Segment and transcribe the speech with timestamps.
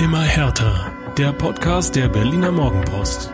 [0.00, 0.90] Immer härter.
[1.18, 3.30] Der Podcast der Berliner Morgenpost.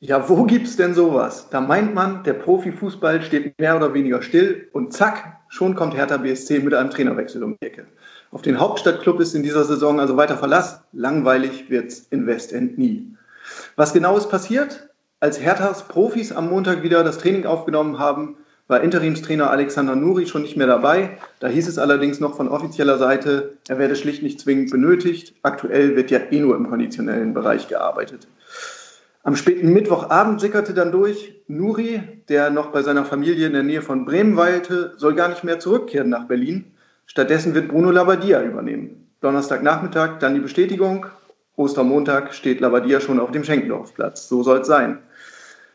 [0.00, 1.48] Ja, wo gibt's denn sowas?
[1.50, 6.16] Da meint man, der Profifußball steht mehr oder weniger still und zack, schon kommt Hertha
[6.16, 7.86] BSC mit einem Trainerwechsel um die Ecke.
[8.32, 10.82] Auf den Hauptstadtklub ist in dieser Saison also weiter Verlass.
[10.92, 13.14] Langweilig wird's in Westend nie.
[13.76, 14.88] Was genau ist passiert?
[15.20, 18.36] Als Herthas Profis am Montag wieder das Training aufgenommen haben,
[18.68, 21.18] war Interimstrainer Alexander Nuri schon nicht mehr dabei.
[21.38, 25.34] Da hieß es allerdings noch von offizieller Seite, er werde schlicht nicht zwingend benötigt.
[25.42, 28.26] Aktuell wird ja eh nur im konditionellen Bereich gearbeitet.
[29.22, 33.82] Am späten Mittwochabend sickerte dann durch, Nuri, der noch bei seiner Familie in der Nähe
[33.82, 36.72] von Bremen weilte, soll gar nicht mehr zurückkehren nach Berlin.
[37.06, 39.08] Stattdessen wird Bruno Labbadia übernehmen.
[39.20, 41.06] Donnerstagnachmittag dann die Bestätigung.
[41.56, 44.28] Ostermontag steht Labbadia schon auf dem Schenkendorfplatz.
[44.28, 44.98] So soll es sein.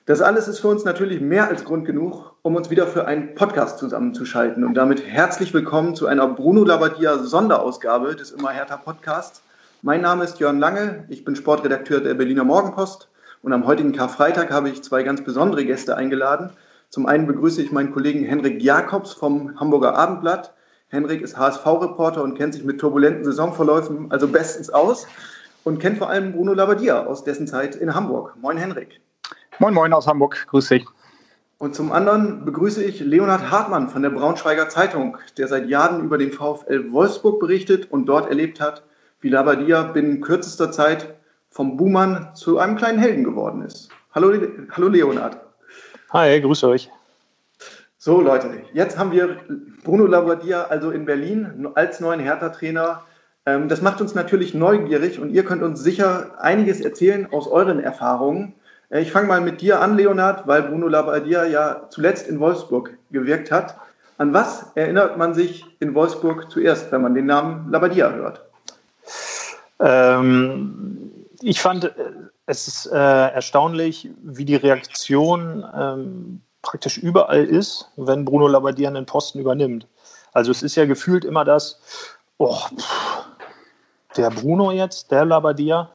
[0.08, 3.36] Das alles ist für uns natürlich mehr als Grund genug, um uns wieder für einen
[3.36, 4.64] Podcast zusammenzuschalten.
[4.64, 9.44] Und damit herzlich willkommen zu einer Bruno Labbadia Sonderausgabe des Immer Hertha Podcasts.
[9.84, 13.10] Mein Name ist Jörn Lange, ich bin Sportredakteur der Berliner Morgenpost
[13.44, 16.50] und am heutigen Karfreitag habe ich zwei ganz besondere Gäste eingeladen.
[16.90, 20.52] Zum einen begrüße ich meinen Kollegen Henrik Jakobs vom Hamburger Abendblatt.
[20.88, 25.06] Henrik ist HSV-Reporter und kennt sich mit turbulenten Saisonverläufen also bestens aus
[25.64, 28.34] und kennt vor allem Bruno Labbadia aus dessen Zeit in Hamburg.
[28.42, 29.00] Moin Henrik.
[29.60, 30.86] Moin Moin aus Hamburg, grüß dich.
[31.58, 36.18] Und zum anderen begrüße ich Leonhard Hartmann von der Braunschweiger Zeitung, der seit Jahren über
[36.18, 38.84] den VfL Wolfsburg berichtet und dort erlebt hat,
[39.20, 41.14] wie Labbadia binnen kürzester Zeit
[41.50, 43.90] vom Buhmann zu einem kleinen Helden geworden ist.
[44.16, 44.34] Hallo,
[44.72, 45.38] hallo Leonhard.
[46.12, 46.90] Hi, grüße euch.
[47.98, 49.38] So Leute, jetzt haben wir
[49.84, 53.04] Bruno Labbadia also in Berlin als neuen Hertha-Trainer.
[53.46, 57.80] Ähm, das macht uns natürlich neugierig und ihr könnt uns sicher einiges erzählen aus euren
[57.80, 58.56] Erfahrungen.
[58.92, 62.98] Äh, ich fange mal mit dir an, Leonhard, weil Bruno Labbadia ja zuletzt in Wolfsburg
[63.12, 63.76] gewirkt hat.
[64.18, 68.42] An was erinnert man sich in Wolfsburg zuerst, wenn man den Namen Labbadia hört?
[69.80, 71.12] Ähm,
[71.42, 71.92] ich fand äh,
[72.46, 79.06] es ist äh, erstaunlich, wie die Reaktion ähm, praktisch überall ist, wenn Bruno Labbadia einen
[79.06, 79.88] Posten übernimmt.
[80.34, 81.80] Also es ist ja gefühlt immer das,
[82.38, 83.26] oh, pff,
[84.18, 85.90] der Bruno jetzt, der Labbadia,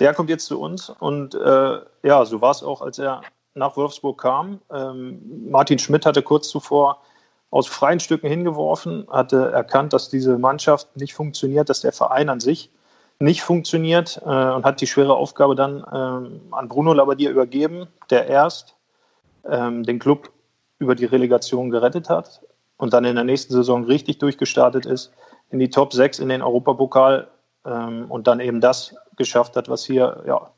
[0.00, 0.90] der kommt jetzt zu uns.
[0.90, 3.22] Und äh, ja, so war es auch, als er
[3.54, 4.60] nach Wolfsburg kam.
[4.72, 7.02] Ähm, Martin Schmidt hatte kurz zuvor
[7.50, 12.40] aus freien Stücken hingeworfen, hatte erkannt, dass diese Mannschaft nicht funktioniert, dass der Verein an
[12.40, 12.70] sich
[13.18, 18.26] nicht funktioniert äh, und hat die schwere Aufgabe dann ähm, an Bruno Labbadia übergeben, der
[18.28, 18.76] erst
[19.44, 20.30] ähm, den Club
[20.78, 22.40] über die Relegation gerettet hat
[22.78, 25.12] und dann in der nächsten Saison richtig durchgestartet ist,
[25.50, 27.28] in die Top 6 in den Europapokal
[27.64, 30.50] ähm, und dann eben das geschafft hat, was hier ja,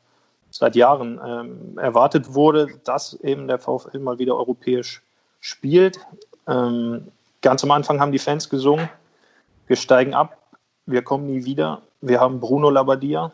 [0.49, 5.01] seit Jahren ähm, erwartet wurde, dass eben der VfL mal wieder europäisch
[5.39, 5.99] spielt.
[6.47, 7.11] Ähm,
[7.41, 8.89] ganz am Anfang haben die Fans gesungen,
[9.67, 10.37] wir steigen ab,
[10.85, 13.31] wir kommen nie wieder, wir haben Bruno Labbadia.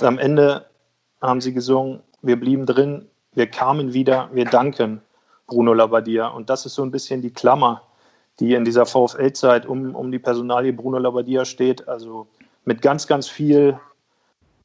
[0.00, 0.66] Am Ende
[1.20, 5.00] haben sie gesungen, wir blieben drin, wir kamen wieder, wir danken
[5.46, 6.28] Bruno Labbadia.
[6.28, 7.82] Und das ist so ein bisschen die Klammer,
[8.38, 11.88] die in dieser VfL-Zeit um, um die Personalie Bruno Labbadia steht.
[11.88, 12.28] Also
[12.68, 13.80] mit ganz, ganz viel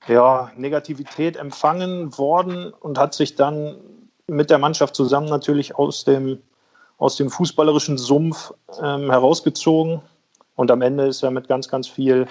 [0.09, 3.77] ja, Negativität empfangen worden und hat sich dann
[4.27, 6.41] mit der Mannschaft zusammen natürlich aus dem,
[6.97, 10.01] aus dem fußballerischen Sumpf ähm, herausgezogen.
[10.55, 12.27] Und am Ende ist er mit ganz, ganz viel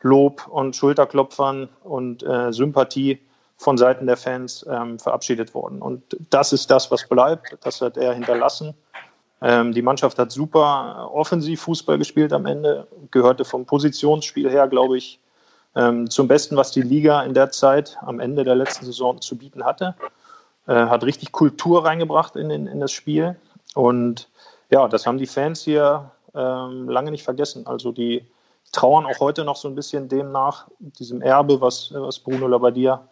[0.00, 3.20] Lob und Schulterklopfern und äh, Sympathie
[3.58, 5.82] von Seiten der Fans ähm, verabschiedet worden.
[5.82, 7.58] Und das ist das, was bleibt.
[7.60, 8.74] Das hat er hinterlassen.
[9.42, 14.96] Ähm, die Mannschaft hat super offensiv Fußball gespielt am Ende, gehörte vom Positionsspiel her, glaube
[14.96, 15.18] ich,
[15.74, 19.36] ähm, zum Besten, was die Liga in der Zeit am Ende der letzten Saison zu
[19.36, 19.96] bieten hatte.
[20.68, 23.36] Äh, hat richtig Kultur reingebracht in, in, in, das Spiel.
[23.74, 24.28] Und
[24.70, 27.66] ja, das haben die Fans hier ähm, lange nicht vergessen.
[27.66, 28.24] Also die
[28.70, 33.08] trauern auch heute noch so ein bisschen dem nach, diesem Erbe, was, was Bruno Labbadia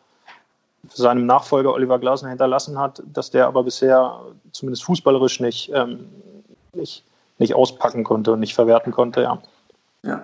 [0.88, 4.20] seinem Nachfolger Oliver Glasner hinterlassen hat, dass der aber bisher
[4.52, 6.06] zumindest fußballerisch nicht, ähm,
[6.72, 7.04] nicht,
[7.38, 9.22] nicht auspacken konnte und nicht verwerten konnte.
[9.22, 9.42] Ja.
[10.02, 10.22] ja.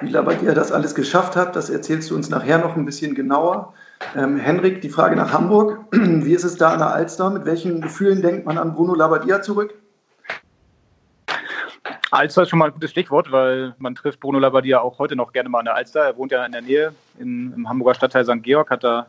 [0.00, 3.72] Wie Labadia das alles geschafft hat, das erzählst du uns nachher noch ein bisschen genauer.
[4.14, 5.78] Ähm, Henrik, die Frage nach Hamburg.
[5.92, 7.30] Wie ist es da an der Alster?
[7.30, 9.74] Mit welchen Gefühlen denkt man an Bruno Labbadia zurück?
[12.10, 15.32] Alster ist schon mal ein gutes Stichwort, weil man trifft Bruno Labbadia auch heute noch
[15.32, 16.04] gerne mal an der Alster.
[16.04, 18.42] Er wohnt ja in der Nähe in, im Hamburger Stadtteil St.
[18.42, 19.06] Georg, hat da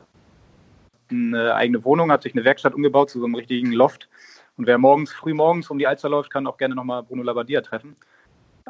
[1.09, 4.09] eine eigene Wohnung, hat sich eine Werkstatt umgebaut zu so einem richtigen Loft.
[4.57, 7.62] Und wer morgens, früh morgens um die Alster läuft, kann auch gerne nochmal Bruno Labbadia
[7.62, 7.95] treffen.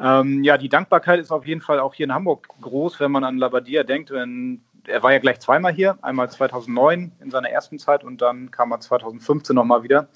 [0.00, 3.24] Ähm, ja, die Dankbarkeit ist auf jeden Fall auch hier in Hamburg groß, wenn man
[3.24, 4.10] an Labbadia denkt.
[4.10, 8.50] Wenn, er war ja gleich zweimal hier, einmal 2009 in seiner ersten Zeit und dann
[8.50, 10.08] kam er 2015 nochmal wieder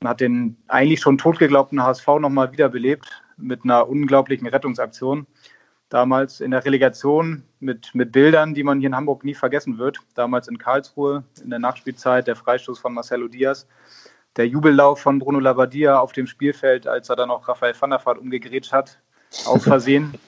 [0.00, 5.26] und hat den eigentlich schon totgeglaubten HSV nochmal wiederbelebt mit einer unglaublichen Rettungsaktion.
[5.90, 9.98] Damals in der Relegation mit, mit Bildern, die man hier in Hamburg nie vergessen wird.
[10.14, 13.66] Damals in Karlsruhe in der Nachspielzeit, der Freistoß von Marcelo Diaz,
[14.36, 18.04] der Jubellauf von Bruno Labbadia auf dem Spielfeld, als er dann auch Raphael van der
[18.04, 18.98] Vaart umgegrätscht hat,
[19.44, 20.14] aus Versehen.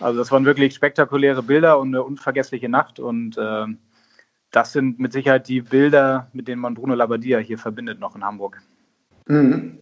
[0.00, 3.66] Also das waren wirklich spektakuläre Bilder und eine unvergessliche Nacht und äh,
[4.50, 8.24] das sind mit Sicherheit die Bilder, mit denen man Bruno Labbadia hier verbindet noch in
[8.24, 8.60] Hamburg.
[9.28, 9.78] Mhm.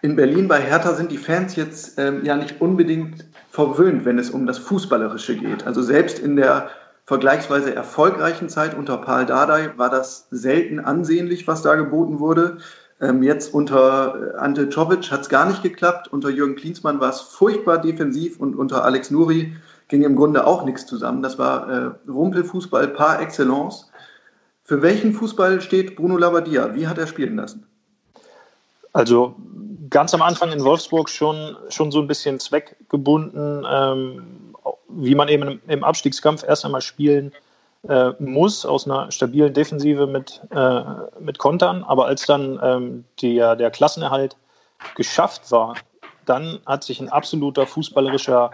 [0.00, 4.30] In Berlin bei Hertha sind die Fans jetzt ähm, ja nicht unbedingt verwöhnt, wenn es
[4.30, 5.66] um das Fußballerische geht.
[5.66, 6.70] Also selbst in der
[7.04, 12.58] vergleichsweise erfolgreichen Zeit unter Paul Dardai war das selten ansehnlich, was da geboten wurde.
[13.00, 16.08] Ähm, jetzt unter äh, Ante Czovic hat es gar nicht geklappt.
[16.08, 19.56] Unter Jürgen Klinsmann war es furchtbar defensiv und unter Alex Nuri
[19.88, 21.22] ging im Grunde auch nichts zusammen.
[21.22, 23.90] Das war äh, Rumpelfußball par excellence.
[24.62, 26.74] Für welchen Fußball steht Bruno Labbadia?
[26.74, 27.66] Wie hat er spielen lassen?
[28.92, 29.36] Also
[29.90, 34.54] ganz am Anfang in Wolfsburg schon, schon so ein bisschen zweckgebunden, ähm,
[34.88, 37.32] wie man eben im Abstiegskampf erst einmal spielen
[37.88, 40.82] äh, muss, aus einer stabilen Defensive mit, äh,
[41.20, 41.84] mit Kontern.
[41.84, 44.36] Aber als dann ähm, der, der Klassenerhalt
[44.96, 45.74] geschafft war,
[46.26, 48.50] dann hat sich ein absoluter fußballerischer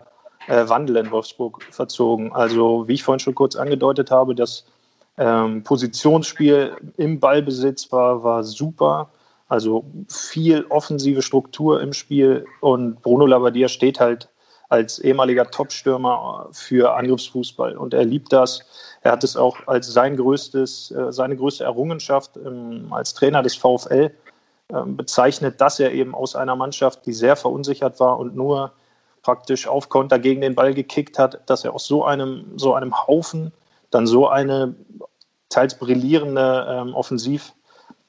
[0.47, 2.33] äh, Wandel in Wolfsburg verzogen.
[2.33, 4.65] Also, wie ich vorhin schon kurz angedeutet habe, das
[5.17, 9.09] ähm, Positionsspiel im Ballbesitz war, war super.
[9.55, 14.29] Also viel offensive Struktur im Spiel und Bruno Labbadia steht halt
[14.69, 18.65] als ehemaliger Topstürmer für Angriffsfußball und er liebt das.
[19.03, 22.37] Er hat es auch als sein größtes, äh, seine größte Errungenschaft
[22.91, 24.11] als Trainer des VfL
[24.71, 28.73] ähm, bezeichnet, dass er eben aus einer Mannschaft, die sehr verunsichert war und nur
[29.23, 33.07] praktisch auf Konter gegen den Ball gekickt hat, dass er aus so einem, so einem
[33.07, 33.53] Haufen
[33.93, 34.75] dann so eine
[35.49, 36.97] teils brillierende ähm,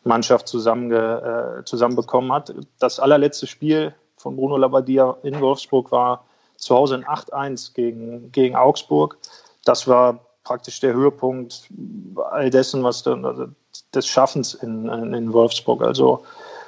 [0.06, 2.54] Offensivmannschaft zusammenge, äh, zusammenbekommen hat.
[2.80, 6.25] Das allerletzte Spiel von Bruno Labbadia in Wolfsburg war
[6.57, 9.18] zu Hause in 8-1 gegen, gegen Augsburg.
[9.66, 11.69] Das war praktisch der Höhepunkt
[12.31, 13.48] all dessen, was dann, also
[13.94, 15.81] des Schaffens in, in Wolfsburg.
[15.81, 16.24] Also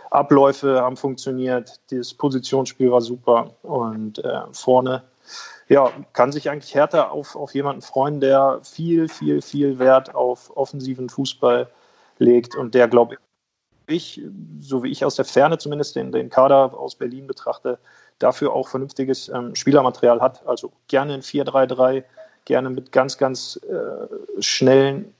[0.10, 5.04] Abläufe haben funktioniert, das Positionsspiel war super und äh, vorne
[5.70, 10.56] ja, kann sich eigentlich härter auf, auf jemanden freuen, der viel, viel, viel Wert auf
[10.56, 11.68] offensiven Fußball
[12.20, 13.18] legt und der, glaube
[13.88, 14.22] ich,
[14.60, 17.80] so wie ich aus der Ferne zumindest den, den Kader aus Berlin betrachte,
[18.20, 20.46] dafür auch vernünftiges ähm, Spielermaterial hat.
[20.48, 22.04] Also gerne in 4-3-3,
[22.46, 25.14] gerne mit ganz, ganz äh, schnellen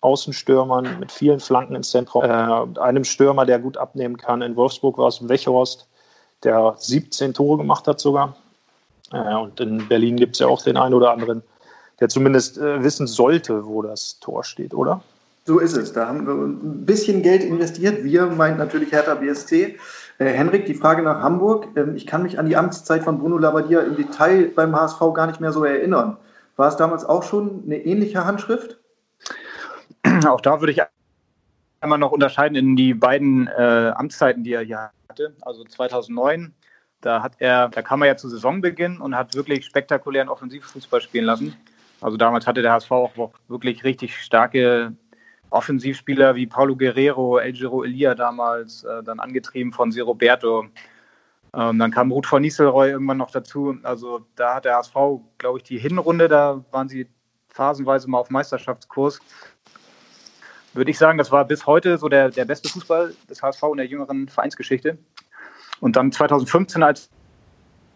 [0.00, 2.24] Außenstürmern mit vielen Flanken ins Zentrum.
[2.24, 4.42] Äh, einem Stürmer, der gut abnehmen kann.
[4.42, 5.88] In Wolfsburg war es Wechhorst,
[6.42, 8.36] der 17 Tore gemacht hat sogar.
[9.12, 11.42] Äh, und in Berlin gibt es ja auch den einen oder anderen,
[12.00, 15.02] der zumindest äh, wissen sollte, wo das Tor steht, oder?
[15.46, 15.92] So ist es.
[15.92, 18.02] Da haben wir ein bisschen Geld investiert.
[18.02, 19.78] Wir meint natürlich Hertha BSC.
[20.18, 21.68] Äh, Henrik, die Frage nach Hamburg.
[21.76, 25.26] Ähm, ich kann mich an die Amtszeit von Bruno Labbadia im Detail beim HSV gar
[25.26, 26.16] nicht mehr so erinnern.
[26.56, 28.78] War es damals auch schon eine ähnliche Handschrift?
[30.26, 30.80] Auch da würde ich
[31.80, 35.34] einmal noch unterscheiden in die beiden äh, Amtszeiten, die er hier hatte.
[35.42, 36.54] Also 2009,
[37.00, 41.24] da hat er, da kam er ja zu Saisonbeginn und hat wirklich spektakulären Offensivfußball spielen
[41.24, 41.56] lassen.
[42.00, 44.92] Also damals hatte der HSV auch wirklich richtig starke
[45.54, 50.66] Offensivspieler wie Paulo Guerrero, El Giro Elia damals, äh, dann angetrieben von Si Roberto.
[51.54, 53.76] Ähm, dann kam Ruth von Nistelrooy irgendwann noch dazu.
[53.82, 54.94] Also da hat der HSV,
[55.38, 57.06] glaube ich, die Hinrunde, da waren sie
[57.48, 59.20] phasenweise mal auf Meisterschaftskurs
[60.74, 63.76] würde ich sagen, das war bis heute so der, der beste Fußball des HSV in
[63.78, 64.98] der jüngeren Vereinsgeschichte.
[65.80, 67.10] Und dann 2015, als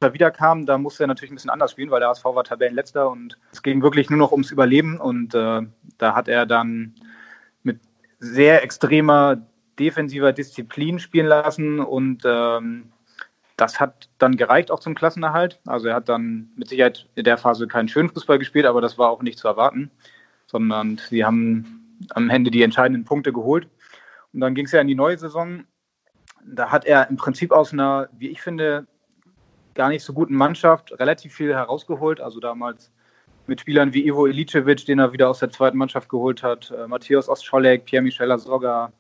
[0.00, 3.10] er wiederkam, da musste er natürlich ein bisschen anders spielen, weil der HSV war Tabellenletzter
[3.10, 5.00] und es ging wirklich nur noch ums Überleben.
[5.00, 5.62] Und äh,
[5.98, 6.94] da hat er dann
[8.18, 9.38] sehr extremer
[9.78, 12.92] defensiver Disziplin spielen lassen und ähm,
[13.56, 15.60] das hat dann gereicht auch zum Klassenerhalt.
[15.66, 18.98] Also er hat dann mit Sicherheit in der Phase keinen schönen Fußball gespielt, aber das
[18.98, 19.90] war auch nicht zu erwarten,
[20.46, 23.68] sondern sie haben am Ende die entscheidenden Punkte geholt.
[24.32, 25.64] Und dann ging es ja in die neue Saison.
[26.44, 28.86] Da hat er im Prinzip aus einer, wie ich finde,
[29.74, 32.20] gar nicht so guten Mannschaft relativ viel herausgeholt.
[32.20, 32.92] Also damals
[33.48, 36.86] mit Spielern wie Ivo Ilicevic, den er wieder aus der zweiten Mannschaft geholt hat, äh,
[36.86, 38.92] Matthias Ostscholek, Pierre-Michel Asoga,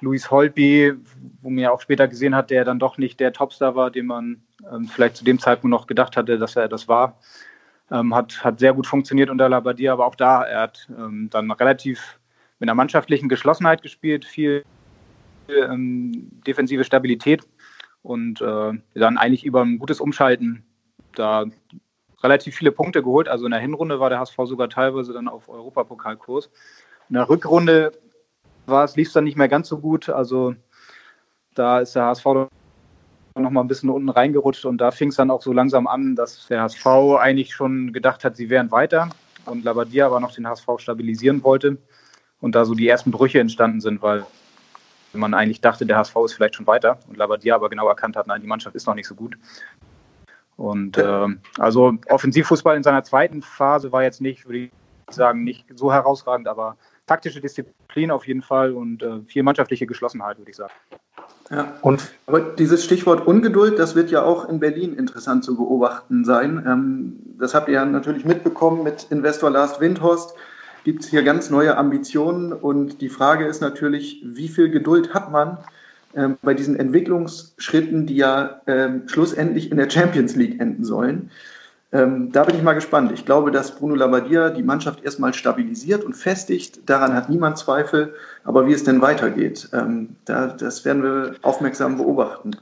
[0.00, 0.92] Luis Holpi,
[1.40, 4.06] wo man ja auch später gesehen hat, der dann doch nicht der Topstar war, den
[4.06, 7.18] man ähm, vielleicht zu dem Zeitpunkt noch gedacht hatte, dass er das war.
[7.90, 11.50] Ähm, hat, hat sehr gut funktioniert unter Labadia, aber auch da, er hat ähm, dann
[11.50, 12.18] relativ
[12.58, 14.64] mit einer mannschaftlichen Geschlossenheit gespielt, viel
[15.48, 17.46] ähm, defensive Stabilität
[18.02, 20.64] und äh, dann eigentlich über ein gutes Umschalten
[21.14, 21.46] da
[22.22, 23.28] relativ viele Punkte geholt.
[23.28, 26.50] Also in der Hinrunde war der HSV sogar teilweise dann auf Europapokalkurs.
[27.08, 27.92] In der Rückrunde
[28.94, 30.08] lief es dann nicht mehr ganz so gut.
[30.08, 30.54] Also
[31.54, 32.26] da ist der HSV
[33.38, 36.16] noch mal ein bisschen unten reingerutscht und da fing es dann auch so langsam an,
[36.16, 36.86] dass der HSV
[37.18, 39.10] eigentlich schon gedacht hat, sie wären weiter
[39.44, 41.76] und Labadia aber noch den HSV stabilisieren wollte
[42.40, 44.24] und da so die ersten Brüche entstanden sind, weil
[45.12, 48.26] man eigentlich dachte, der HSV ist vielleicht schon weiter und Labadia aber genau erkannt hat,
[48.26, 49.36] nein, die Mannschaft ist noch nicht so gut.
[50.56, 51.26] Und äh,
[51.58, 54.70] also Offensivfußball in seiner zweiten Phase war jetzt nicht, würde ich
[55.10, 60.38] sagen, nicht so herausragend, aber taktische Disziplin auf jeden Fall und äh, viel mannschaftliche Geschlossenheit,
[60.38, 60.72] würde ich sagen.
[61.50, 66.24] Ja, und aber dieses Stichwort Ungeduld, das wird ja auch in Berlin interessant zu beobachten
[66.24, 66.64] sein.
[66.66, 70.34] Ähm, das habt ihr ja natürlich mitbekommen mit Investor Lars Windhorst.
[70.82, 75.30] Gibt es hier ganz neue Ambitionen und die Frage ist natürlich, wie viel Geduld hat
[75.30, 75.58] man
[76.14, 81.30] ähm, bei diesen Entwicklungsschritten, die ja ähm, schlussendlich in der Champions League enden sollen?
[81.92, 83.12] Ähm, da bin ich mal gespannt.
[83.12, 86.80] Ich glaube, dass Bruno Labbadia die Mannschaft erstmal stabilisiert und festigt.
[86.90, 88.14] Daran hat niemand Zweifel.
[88.44, 92.56] Aber wie es denn weitergeht, ähm, da, das werden wir aufmerksam beobachten.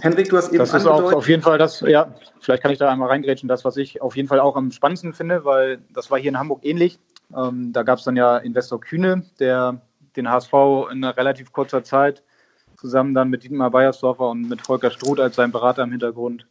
[0.00, 2.78] Henrik, du hast eben Das ist auch auf jeden Fall das, ja, vielleicht kann ich
[2.78, 6.10] da einmal reingrätschen, das, was ich auf jeden Fall auch am spannendsten finde, weil das
[6.10, 6.98] war hier in Hamburg ähnlich.
[7.34, 9.80] Ähm, da gab es dann ja Investor Kühne, der
[10.16, 10.52] den HSV
[10.92, 12.22] in einer relativ kurzer Zeit
[12.76, 16.46] zusammen dann mit Dietmar Beiersdorfer und mit Volker Struth als sein Berater im Hintergrund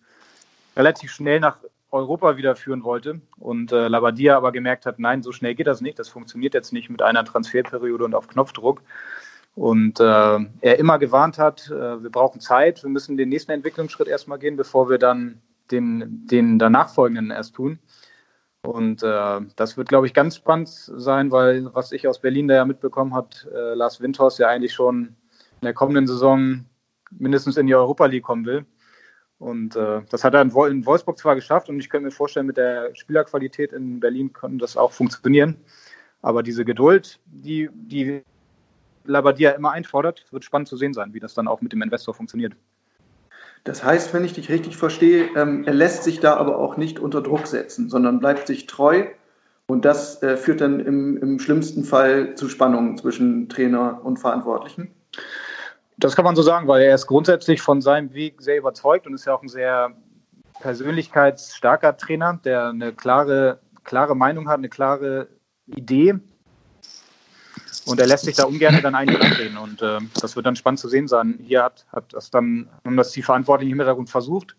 [0.75, 1.57] relativ schnell nach
[1.91, 5.81] Europa wieder führen wollte und äh, Labadia aber gemerkt hat, nein, so schnell geht das
[5.81, 8.81] nicht, das funktioniert jetzt nicht mit einer Transferperiode und auf Knopfdruck.
[9.55, 14.09] Und äh, er immer gewarnt hat, äh, wir brauchen Zeit, wir müssen den nächsten Entwicklungsschritt
[14.09, 15.41] erstmal gehen, bevor wir dann
[15.71, 17.79] den, den danach folgenden erst tun.
[18.61, 22.55] Und äh, das wird, glaube ich, ganz spannend sein, weil was ich aus Berlin da
[22.55, 25.15] ja mitbekommen habe, äh, Lars Windhorst ja eigentlich schon
[25.61, 26.65] in der kommenden Saison
[27.11, 28.65] mindestens in die Europa League kommen will.
[29.37, 32.57] Und äh, das hat er in Wolfsburg zwar geschafft und ich könnte mir vorstellen, mit
[32.57, 35.57] der Spielerqualität in Berlin könnte das auch funktionieren.
[36.21, 38.23] Aber diese Geduld, die, die
[39.03, 42.13] Labadia immer einfordert, wird spannend zu sehen sein, wie das dann auch mit dem Investor
[42.13, 42.53] funktioniert.
[43.65, 46.99] Das heißt, wenn ich dich richtig verstehe, ähm, er lässt sich da aber auch nicht
[46.99, 49.05] unter Druck setzen, sondern bleibt sich treu.
[49.67, 54.91] Und das äh, führt dann im, im schlimmsten Fall zu Spannungen zwischen Trainer und Verantwortlichen.
[55.97, 59.13] Das kann man so sagen, weil er ist grundsätzlich von seinem Weg sehr überzeugt und
[59.13, 59.95] ist ja auch ein sehr
[60.59, 65.27] persönlichkeitsstarker Trainer, der eine klare, klare Meinung hat, eine klare
[65.67, 66.15] Idee.
[67.85, 69.57] Und er lässt sich da ungern dann eigentlich anreden.
[69.57, 71.39] Und äh, das wird dann spannend zu sehen sein.
[71.41, 74.55] Hier hat, hat das dann, haben das die Verantwortlichen im Hintergrund versucht,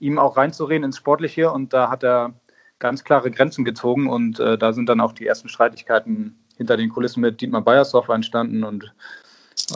[0.00, 1.52] ihm auch reinzureden ins Sportliche.
[1.52, 2.34] Und da hat er
[2.80, 4.08] ganz klare Grenzen gezogen.
[4.08, 8.14] Und äh, da sind dann auch die ersten Streitigkeiten hinter den Kulissen mit Dietmar Beiersdorfer
[8.14, 8.64] entstanden.
[8.64, 8.92] Und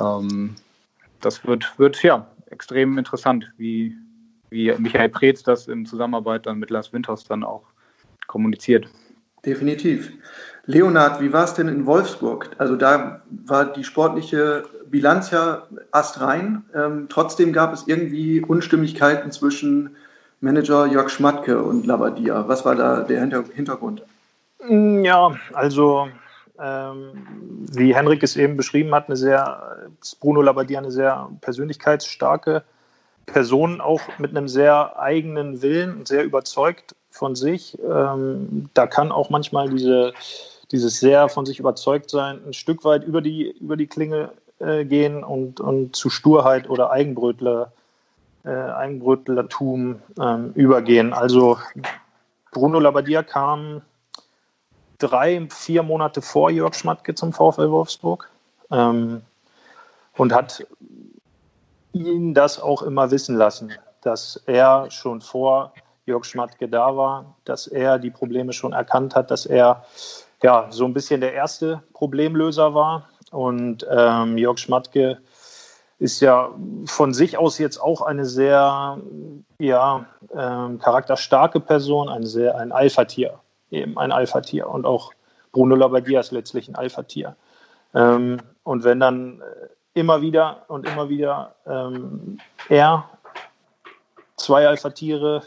[0.01, 0.57] ähm,
[1.21, 3.97] das wird, wird ja extrem interessant, wie,
[4.51, 7.65] wie Michael Preetz das in Zusammenarbeit dann mit Lars Winters dann auch
[8.27, 8.89] kommuniziert.
[9.45, 10.13] Definitiv.
[10.67, 12.51] Leonhard, wie war es denn in Wolfsburg?
[12.59, 16.65] Also da war die sportliche Bilanz ja astrein.
[16.75, 19.97] Ähm, trotzdem gab es irgendwie Unstimmigkeiten zwischen
[20.41, 22.47] Manager Jörg Schmatke und Labadia.
[22.49, 23.21] Was war da der
[23.55, 24.03] Hintergrund?
[24.69, 26.09] Ja, also
[26.61, 29.89] ähm, wie Henrik es eben beschrieben hat, eine sehr,
[30.21, 32.63] Bruno Labbadia eine sehr persönlichkeitsstarke
[33.27, 37.79] Person, auch mit einem sehr eigenen Willen, sehr überzeugt von sich.
[37.83, 40.13] Ähm, da kann auch manchmal diese,
[40.73, 44.85] dieses sehr von sich überzeugt sein ein Stück weit über die, über die Klinge äh,
[44.85, 47.73] gehen und, und zu Sturheit oder Eigenbrötler,
[48.45, 51.13] äh, Eigenbrötlertum ähm, übergehen.
[51.13, 51.59] Also
[52.51, 53.83] Bruno Labbadia kam
[54.99, 58.29] drei, vier Monate vor Jörg Schmatke zum VfL Wolfsburg
[58.71, 59.23] ähm,
[60.17, 60.67] und hat
[61.93, 65.73] ihn das auch immer wissen lassen, dass er schon vor
[66.07, 69.85] Jörg Schmatke da war, dass er die Probleme schon erkannt hat, dass er
[70.43, 73.09] ja so ein bisschen der erste Problemlöser war.
[73.31, 75.19] Und ähm, Jörg Schmatke
[75.99, 76.51] ist ja
[76.87, 78.99] von sich aus jetzt auch eine sehr
[79.59, 83.39] ja, ähm, charakterstarke Person, ein sehr ein Alpha-Tier
[83.71, 85.13] eben ein Alpha-Tier und auch
[85.53, 87.37] Bruno Labbadia ist letztlich ein Alpha-Tier.
[87.95, 93.09] Ähm, und wenn dann äh, immer wieder und immer wieder ähm, er,
[94.37, 95.43] zwei Alpha-Tiere,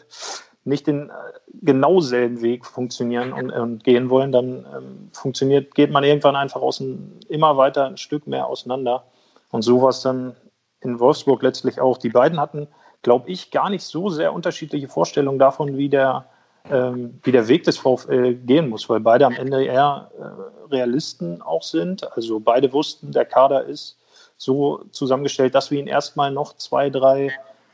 [0.64, 1.14] nicht den äh,
[1.62, 6.62] genau selben Weg funktionieren und, und gehen wollen, dann ähm, funktioniert, geht man irgendwann einfach
[6.62, 9.04] außen, immer weiter ein Stück mehr auseinander.
[9.50, 10.36] Und so war es dann
[10.82, 11.98] in Wolfsburg letztlich auch.
[11.98, 12.68] Die beiden hatten,
[13.02, 16.26] glaube ich, gar nicht so sehr unterschiedliche Vorstellungen davon, wie der
[16.64, 21.64] wie der Weg des VfL gehen muss, weil beide am Ende eher äh, Realisten auch
[21.64, 22.10] sind.
[22.16, 23.98] Also beide wussten, der Kader ist
[24.38, 27.32] so zusammengestellt, dass wir ihn erstmal noch zwei, drei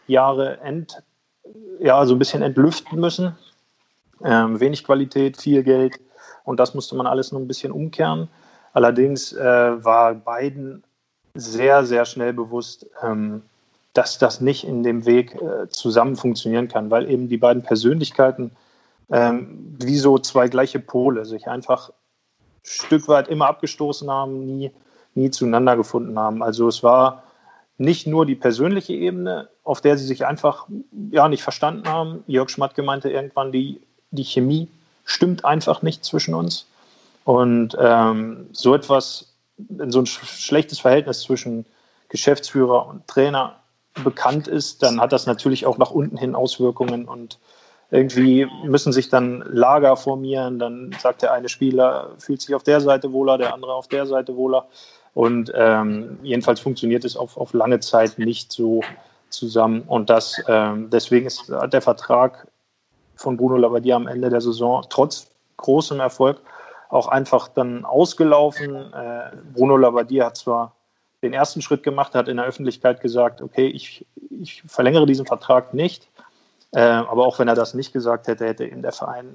[0.08, 1.02] Jahre ent,
[1.80, 3.38] ja, so ein bisschen entlüften müssen.
[4.24, 6.00] Ähm, wenig Qualität, viel Geld
[6.44, 8.30] und das musste man alles noch ein bisschen umkehren.
[8.74, 10.84] Allerdings äh, war beiden
[11.36, 13.44] sehr, sehr schnell bewusst, ähm,
[13.94, 18.52] dass das nicht in dem Weg äh, zusammen funktionieren kann, weil eben die beiden Persönlichkeiten
[19.12, 21.94] ähm, wie so zwei gleiche Pole sich einfach ein
[22.64, 24.72] Stück weit immer abgestoßen haben, nie,
[25.16, 26.44] nie zueinander gefunden haben.
[26.44, 27.24] Also es war
[27.78, 30.68] nicht nur die persönliche Ebene, auf der sie sich einfach
[31.12, 32.24] ja, nicht verstanden haben.
[32.28, 34.68] Jörg Schmatke meinte irgendwann, die, die Chemie
[35.06, 36.66] stimmt einfach nicht zwischen uns.
[37.24, 39.34] Und ähm, so etwas,
[39.90, 41.66] so ein schlechtes Verhältnis zwischen
[42.10, 43.58] Geschäftsführer und Trainer
[44.04, 47.40] bekannt ist, dann hat das natürlich auch nach unten hin Auswirkungen und
[47.90, 50.60] irgendwie müssen sich dann Lager formieren.
[50.60, 54.06] Dann sagt der eine Spieler, fühlt sich auf der Seite wohler, der andere auf der
[54.06, 54.68] Seite wohler.
[55.14, 58.82] Und ähm, jedenfalls funktioniert es auf, auf lange Zeit nicht so
[59.30, 59.84] zusammen.
[59.88, 62.48] Und das, ähm, deswegen ist der Vertrag
[63.16, 66.42] von Bruno Labbadia am Ende der Saison trotz großem Erfolg
[66.90, 68.94] auch einfach dann ausgelaufen.
[68.94, 70.76] Äh, Bruno Labbadia hat zwar
[71.24, 75.74] den ersten Schritt gemacht, hat in der Öffentlichkeit gesagt, okay, ich, ich verlängere diesen Vertrag
[75.74, 76.08] nicht.
[76.78, 79.34] Äh, aber auch wenn er das nicht gesagt hätte, hätte eben der Verein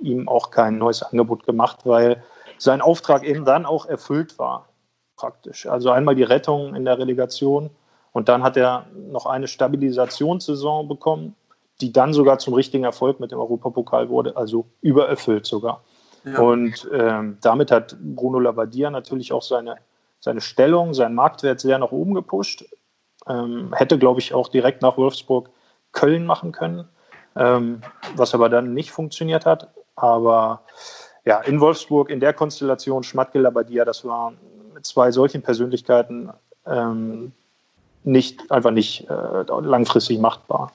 [0.00, 2.20] ihm auch kein neues Angebot gemacht, weil
[2.58, 4.66] sein Auftrag eben dann auch erfüllt war
[5.14, 5.66] praktisch.
[5.66, 7.70] Also einmal die Rettung in der Relegation
[8.10, 11.36] und dann hat er noch eine Stabilisationssaison bekommen,
[11.80, 15.84] die dann sogar zum richtigen Erfolg mit dem Europapokal wurde, also übererfüllt sogar.
[16.24, 16.40] Ja.
[16.40, 19.76] Und ähm, damit hat Bruno Labbadia natürlich auch seine,
[20.18, 22.64] seine Stellung, seinen Marktwert sehr nach oben gepusht.
[23.28, 25.50] Ähm, hätte, glaube ich, auch direkt nach Wolfsburg
[25.92, 26.88] Köln machen können,
[27.36, 27.82] ähm,
[28.16, 29.68] was aber dann nicht funktioniert hat.
[29.96, 30.62] Aber
[31.24, 34.32] ja, in Wolfsburg, in der Konstellation Schmatke Labbadia, das war
[34.74, 36.30] mit zwei solchen Persönlichkeiten
[36.66, 37.32] ähm,
[38.04, 40.72] nicht, einfach nicht äh, langfristig machbar.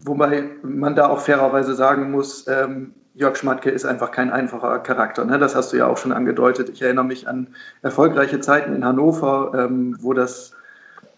[0.00, 5.24] Wobei man da auch fairerweise sagen muss, ähm, Jörg Schmatke ist einfach kein einfacher Charakter.
[5.24, 5.38] Ne?
[5.38, 6.68] Das hast du ja auch schon angedeutet.
[6.68, 7.48] Ich erinnere mich an
[7.80, 10.52] erfolgreiche Zeiten in Hannover, ähm, wo das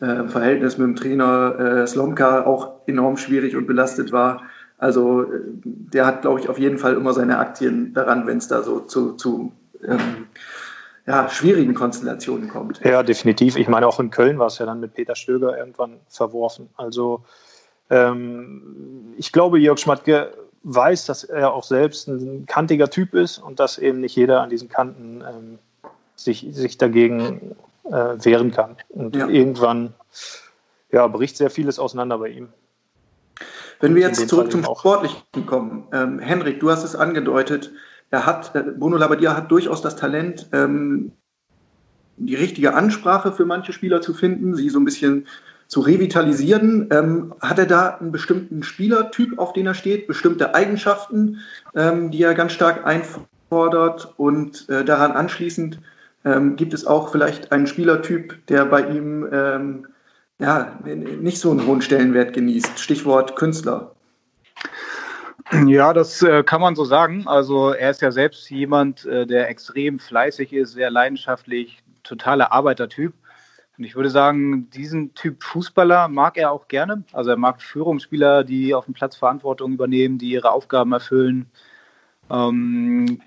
[0.00, 4.42] äh, Verhältnis mit dem Trainer äh, Slomka auch enorm schwierig und belastet war.
[4.78, 5.26] Also äh,
[5.64, 8.80] der hat, glaube ich, auf jeden Fall immer seine Aktien daran, wenn es da so
[8.80, 9.52] zu, zu
[9.86, 10.26] ähm,
[11.06, 12.80] ja, schwierigen Konstellationen kommt.
[12.84, 13.56] Ja, definitiv.
[13.56, 16.68] Ich meine, auch in Köln war es ja dann mit Peter Stöger irgendwann verworfen.
[16.76, 17.24] Also
[17.90, 20.32] ähm, ich glaube, Jörg Schmatke
[20.64, 24.50] weiß, dass er auch selbst ein kantiger Typ ist und dass eben nicht jeder an
[24.50, 25.58] diesen Kanten ähm,
[26.14, 27.56] sich, sich dagegen
[27.90, 28.76] äh, wehren kann.
[28.88, 29.28] Und ja.
[29.28, 29.94] irgendwann
[30.90, 32.48] ja, bricht sehr vieles auseinander bei ihm.
[33.80, 37.70] Wenn wir jetzt zurück zum Sportlichen kommen, ähm, Henrik, du hast es angedeutet,
[38.10, 41.12] er hat, äh, Bruno Labbadia hat durchaus das Talent, ähm,
[42.16, 45.26] die richtige Ansprache für manche Spieler zu finden, sie so ein bisschen
[45.68, 46.88] zu revitalisieren.
[46.90, 51.38] Ähm, hat er da einen bestimmten Spielertyp, auf den er steht, bestimmte Eigenschaften,
[51.76, 55.78] ähm, die er ganz stark einfordert und äh, daran anschließend
[56.28, 59.86] ähm, gibt es auch vielleicht einen Spielertyp, der bei ihm ähm,
[60.38, 62.78] ja, nicht so einen hohen Stellenwert genießt.
[62.78, 63.94] Stichwort Künstler.
[65.66, 67.26] Ja, das äh, kann man so sagen.
[67.26, 73.14] Also er ist ja selbst jemand, äh, der extrem fleißig ist, sehr leidenschaftlich, totaler Arbeitertyp.
[73.78, 77.04] Und ich würde sagen, diesen Typ Fußballer mag er auch gerne.
[77.12, 81.46] Also er mag Führungsspieler, die auf dem Platz Verantwortung übernehmen, die ihre Aufgaben erfüllen.
[82.30, 83.22] Ähm,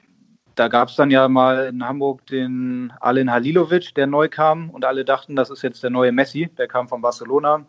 [0.55, 4.85] da gab es dann ja mal in Hamburg den Alen Halilovic, der neu kam und
[4.85, 7.65] alle dachten, das ist jetzt der neue Messi, der kam von Barcelona.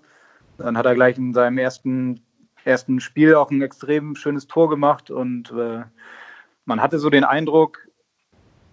[0.59, 2.21] Dann hat er gleich in seinem ersten
[2.65, 5.83] ersten Spiel auch ein extrem schönes Tor gemacht und äh,
[6.65, 7.89] man hatte so den Eindruck,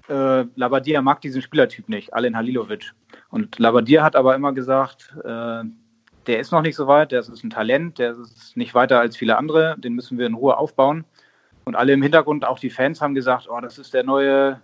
[0.08, 2.94] äh, Labadia mag diesen Spielertyp nicht, Alen Halilovic.
[3.30, 5.64] Und Labadia hat aber immer gesagt, äh,
[6.28, 9.18] der ist noch nicht so weit, der ist ein Talent, der ist nicht weiter als
[9.18, 11.06] viele andere, den müssen wir in Ruhe aufbauen.
[11.70, 14.60] Und alle im Hintergrund, auch die Fans, haben gesagt, oh, das ist der neue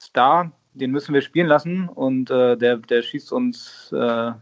[0.00, 3.96] Star, den müssen wir spielen lassen und äh, der, der schießt uns äh,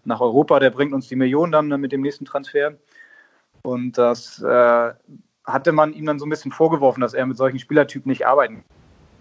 [0.04, 2.74] nach Europa, der bringt uns die Millionen dann mit dem nächsten Transfer.
[3.62, 4.92] Und das äh,
[5.46, 8.62] hatte man ihm dann so ein bisschen vorgeworfen, dass er mit solchen Spielertypen nicht arbeiten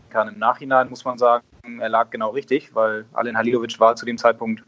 [0.09, 0.27] kann.
[0.27, 1.45] Im Nachhinein muss man sagen,
[1.79, 4.65] er lag genau richtig, weil Alen Halilovic war zu dem Zeitpunkt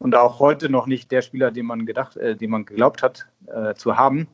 [0.00, 3.26] und auch heute noch nicht der Spieler, den man gedacht, äh, den man geglaubt hat
[3.46, 4.28] äh, zu haben.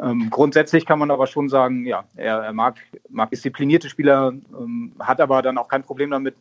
[0.00, 2.76] Ähm, grundsätzlich kann man aber schon sagen, ja, er, er mag,
[3.08, 6.36] mag disziplinierte Spieler, ähm, hat aber dann auch kein Problem damit,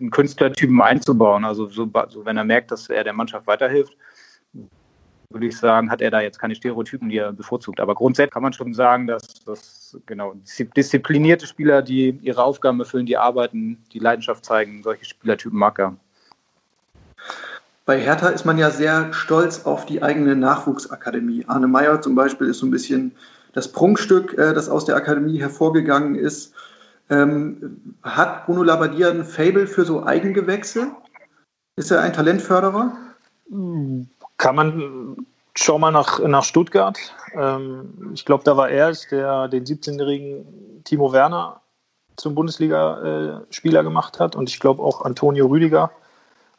[0.00, 1.44] einen Künstlertypen einzubauen.
[1.44, 3.96] Also so, so, wenn er merkt, dass er der Mannschaft weiterhilft,
[5.28, 7.78] würde ich sagen, hat er da jetzt keine Stereotypen, die er bevorzugt.
[7.78, 10.34] Aber grundsätzlich kann man schon sagen, dass das genau
[10.76, 15.96] disziplinierte Spieler, die ihre Aufgaben erfüllen, die arbeiten, die Leidenschaft zeigen, solche Spielertypen mag er.
[17.90, 21.44] Bei Hertha ist man ja sehr stolz auf die eigene Nachwuchsakademie.
[21.48, 23.16] Arne Meyer zum Beispiel ist so ein bisschen
[23.52, 26.54] das Prunkstück, äh, das aus der Akademie hervorgegangen ist.
[27.08, 30.92] Ähm, hat Bruno Labbadia ein Fable für so Eigengewächse?
[31.74, 32.96] Ist er ein Talentförderer?
[34.36, 35.16] Kann man
[35.56, 36.96] schau mal nach, nach Stuttgart.
[37.34, 41.60] Ähm, ich glaube, da war er es, der den 17-jährigen Timo Werner
[42.14, 45.90] zum Bundesligaspieler gemacht hat und ich glaube auch Antonio Rüdiger.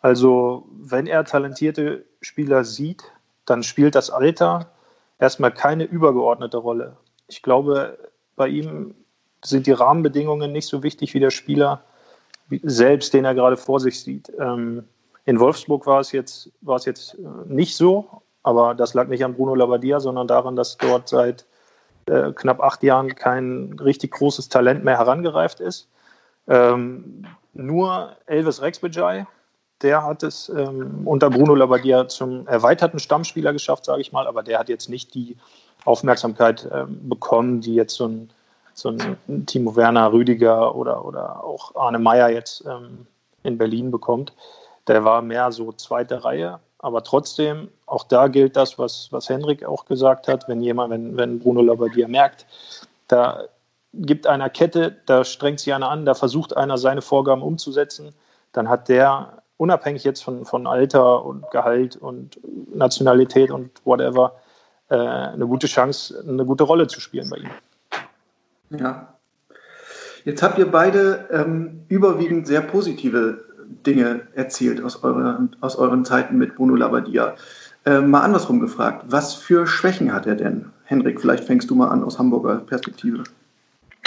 [0.02, 3.04] Also, wenn er talentierte Spieler sieht,
[3.46, 4.72] dann spielt das Alter
[5.20, 6.98] erstmal keine übergeordnete Rolle.
[7.28, 7.98] Ich glaube,
[8.36, 8.96] bei ihm
[9.44, 11.84] sind die Rahmenbedingungen nicht so wichtig wie der Spieler
[12.64, 14.32] selbst, den er gerade vor sich sieht.
[14.40, 14.84] Ähm,
[15.26, 19.24] in Wolfsburg war es jetzt, war es jetzt äh, nicht so, aber das lag nicht
[19.24, 21.46] an Bruno Labbadia, sondern daran, dass dort seit
[22.08, 25.88] äh, knapp acht Jahren kein richtig großes Talent mehr herangereift ist.
[26.48, 29.28] Ähm, nur Elvis Rexbejai,
[29.82, 34.44] der hat es ähm, unter Bruno Labbadia zum erweiterten Stammspieler geschafft, sage ich mal, aber
[34.44, 35.38] der hat jetzt nicht die
[35.86, 38.30] Aufmerksamkeit ähm, bekommen, die jetzt so ein,
[38.74, 43.08] so ein Timo Werner, Rüdiger oder, oder auch Arne Meyer jetzt ähm,
[43.44, 44.34] in Berlin bekommt.
[44.88, 49.66] Der war mehr so zweite Reihe, aber trotzdem, auch da gilt das, was, was Henrik
[49.66, 52.46] auch gesagt hat, wenn jemand, wenn, wenn Bruno Labbadia merkt,
[53.08, 53.46] da
[53.94, 58.14] gibt einer Kette, da strengt sich einer an, da versucht einer seine Vorgaben umzusetzen,
[58.54, 62.40] dann hat der unabhängig jetzt von, von Alter und Gehalt und
[62.74, 64.34] Nationalität und whatever,
[64.90, 68.80] äh, eine gute Chance, eine gute Rolle zu spielen bei ihm.
[68.80, 69.14] Ja.
[70.26, 73.46] Jetzt habt ihr beide ähm, überwiegend sehr positive
[73.86, 77.36] Dinge erzielt aus, eure, aus euren Zeiten mit Bruno Labbadia.
[77.86, 80.72] Äh, mal andersrum gefragt, was für Schwächen hat er denn?
[80.86, 83.24] Henrik, vielleicht fängst du mal an aus Hamburger Perspektive.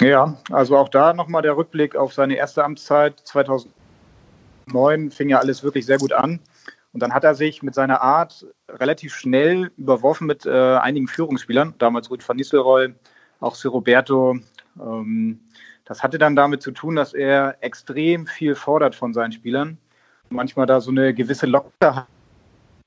[0.01, 3.15] Ja, also auch da nochmal der Rückblick auf seine erste Amtszeit
[4.69, 6.39] 2009 fing ja alles wirklich sehr gut an.
[6.93, 11.73] Und dann hat er sich mit seiner Art relativ schnell überworfen mit äh, einigen Führungsspielern,
[11.77, 12.93] damals Ruth van Nistelrooy,
[13.41, 14.37] auch Sir Roberto,
[14.79, 15.39] ähm,
[15.85, 19.77] das hatte dann damit zu tun, dass er extrem viel fordert von seinen Spielern.
[20.29, 22.07] Manchmal da so eine gewisse Lockerheit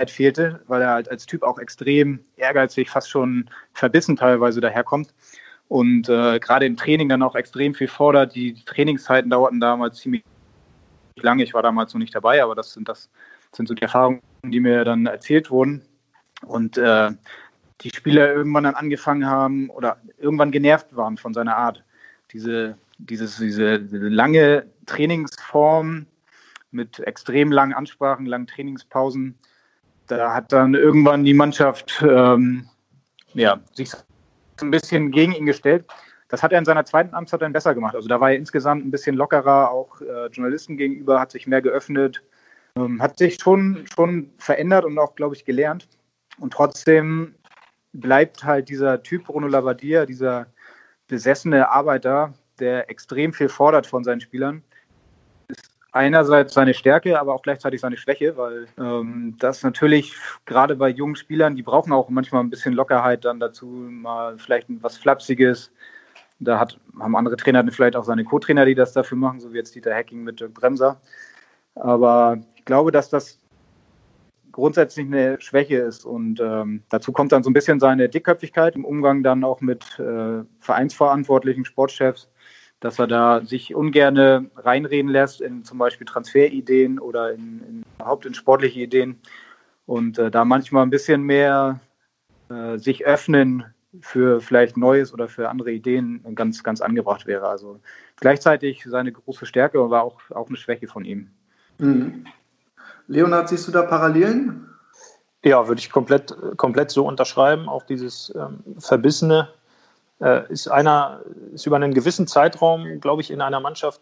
[0.09, 5.15] fehlte, weil er halt als Typ auch extrem ehrgeizig, fast schon verbissen teilweise daherkommt.
[5.69, 8.35] Und äh, gerade im Training dann auch extrem viel fordert.
[8.35, 10.25] Die, Trainingszeiten dauerten damals ziemlich
[11.23, 11.43] lange.
[11.43, 13.11] Ich war damals noch nicht dabei, aber das sind, das
[13.53, 15.83] sind so die Erfahrungen, die mir dann erzählt wurden.
[16.47, 17.11] Und äh,
[17.81, 21.85] die Spieler irgendwann dann angefangen haben oder irgendwann genervt waren von seiner Art.
[22.33, 26.07] Diese dieses, diese, diese lange Trainingsform
[26.71, 29.39] mit extrem langen Ansprachen, langen Trainingspausen,
[30.09, 32.69] da hat dann irgendwann die Mannschaft ähm,
[33.35, 33.93] ja, sich
[34.61, 35.87] ein bisschen gegen ihn gestellt.
[36.29, 37.95] Das hat er in seiner zweiten Amtszeit dann besser gemacht.
[37.95, 41.63] Also da war er insgesamt ein bisschen lockerer, auch äh, Journalisten gegenüber, hat sich mehr
[41.63, 42.23] geöffnet,
[42.77, 45.89] ähm, hat sich schon, schon verändert und auch, glaube ich, gelernt.
[46.39, 47.35] Und trotzdem
[47.93, 50.47] bleibt halt dieser Typ Bruno Labbadia, dieser
[51.09, 54.63] besessene Arbeiter, der extrem viel fordert von seinen Spielern.
[55.49, 60.15] Ist einerseits seine Stärke, aber auch gleichzeitig seine Schwäche, weil ähm, das natürlich
[60.45, 64.67] gerade bei jungen Spielern, die brauchen auch manchmal ein bisschen Lockerheit dann dazu, mal vielleicht
[64.83, 65.73] was Flapsiges.
[66.41, 69.57] Da hat, haben andere Trainer vielleicht auch seine Co-Trainer, die das dafür machen, so wie
[69.57, 71.01] jetzt Dieter Hacking mit Dirk Bremser.
[71.75, 73.39] Aber ich glaube, dass das
[74.53, 76.05] grundsätzlich eine Schwäche ist.
[76.05, 79.99] Und ähm, dazu kommt dann so ein bisschen seine Dickköpfigkeit im Umgang dann auch mit
[79.99, 82.29] äh, Vereinsverantwortlichen, Sportchefs
[82.81, 88.27] dass er da sich ungerne reinreden lässt in zum Beispiel Transferideen oder in, in überhaupt
[88.27, 89.21] in sportliche Ideen
[89.87, 91.81] und äh, da manchmal ein bisschen mehr
[92.51, 93.65] äh, sich öffnen
[94.01, 97.49] für vielleicht Neues oder für andere Ideen ganz, ganz angebracht wäre.
[97.49, 97.81] Also
[98.17, 101.31] gleichzeitig seine große Stärke war auch, auch eine Schwäche von ihm.
[101.79, 102.27] Mhm.
[103.07, 104.69] Leonhard, siehst du da Parallelen?
[105.45, 107.69] Ja, würde ich komplett, komplett so unterschreiben.
[107.69, 109.49] Auch dieses ähm, Verbissene,
[110.21, 111.21] äh, ist einer,
[111.53, 114.01] ist über einen gewissen Zeitraum, glaube ich, in einer Mannschaft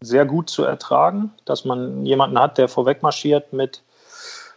[0.00, 3.82] sehr gut zu ertragen, dass man jemanden hat, der vorweg marschiert mit,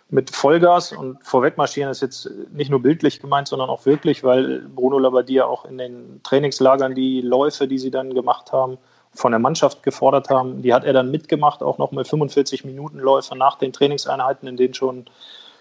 [0.10, 4.98] mit Vollgas und vorwegmarschieren ist jetzt nicht nur bildlich gemeint, sondern auch wirklich, weil Bruno
[4.98, 8.80] Labbadia auch in den Trainingslagern die Läufe, die sie dann gemacht haben,
[9.13, 13.00] von der Mannschaft gefordert haben, die hat er dann mitgemacht, auch noch mal 45 Minuten
[13.00, 15.06] Läufe nach den Trainingseinheiten, in denen schon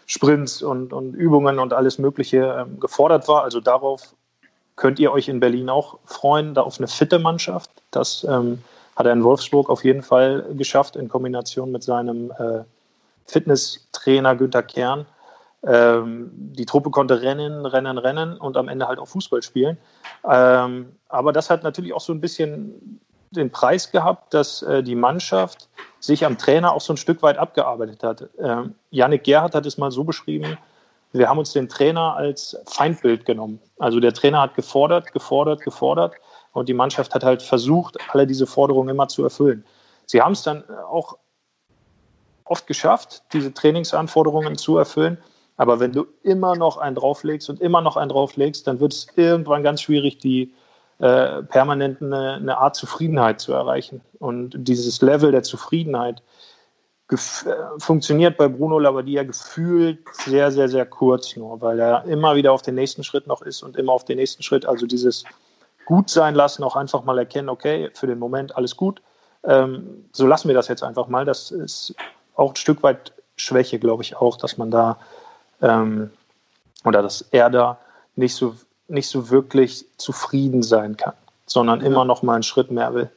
[0.06, 3.42] Sprints und, und Übungen und alles Mögliche ähm, gefordert war.
[3.42, 4.14] Also darauf
[4.76, 7.70] könnt ihr euch in Berlin auch freuen, da auf eine fitte Mannschaft.
[7.90, 8.62] Das ähm,
[8.96, 12.64] hat er in Wolfsburg auf jeden Fall geschafft, in Kombination mit seinem äh,
[13.28, 15.06] Fitnesstrainer Günther Kern.
[15.64, 19.76] Ähm, die Truppe konnte rennen, rennen, rennen und am Ende halt auch Fußball spielen.
[20.28, 24.94] Ähm, aber das hat natürlich auch so ein bisschen den Preis gehabt, dass äh, die
[24.94, 25.68] Mannschaft
[26.00, 28.28] sich am Trainer auch so ein Stück weit abgearbeitet hat.
[28.38, 30.56] Ähm, Yannick Gerhardt hat es mal so beschrieben,
[31.12, 33.60] wir haben uns den Trainer als Feindbild genommen.
[33.78, 36.14] Also der Trainer hat gefordert, gefordert, gefordert
[36.52, 39.64] und die Mannschaft hat halt versucht, alle diese Forderungen immer zu erfüllen.
[40.06, 41.18] Sie haben es dann auch
[42.50, 45.18] oft geschafft, diese Trainingsanforderungen zu erfüllen,
[45.60, 49.08] Aber wenn du immer noch einen drauflegst und immer noch einen drauflegst, dann wird es
[49.16, 50.54] irgendwann ganz schwierig, die
[51.00, 54.00] äh, permanent eine, eine, Art Zufriedenheit zu erreichen.
[54.20, 56.22] Und dieses Level der Zufriedenheit
[57.10, 57.16] äh,
[57.78, 62.62] funktioniert bei Bruno Labbadia gefühlt sehr, sehr, sehr kurz nur, weil er immer wieder auf
[62.62, 65.24] den nächsten Schritt noch ist und immer auf den nächsten Schritt, also dieses
[65.86, 69.00] gut sein lassen, auch einfach mal erkennen, okay, für den Moment alles gut.
[69.44, 71.24] Ähm, so lassen wir das jetzt einfach mal.
[71.24, 71.94] Das ist
[72.38, 74.98] auch ein Stück weit Schwäche, glaube ich auch, dass man da
[75.60, 76.10] ähm,
[76.84, 77.78] oder dass er da
[78.16, 78.54] nicht so,
[78.88, 81.14] nicht so wirklich zufrieden sein kann,
[81.46, 83.10] sondern immer noch mal einen Schritt mehr will.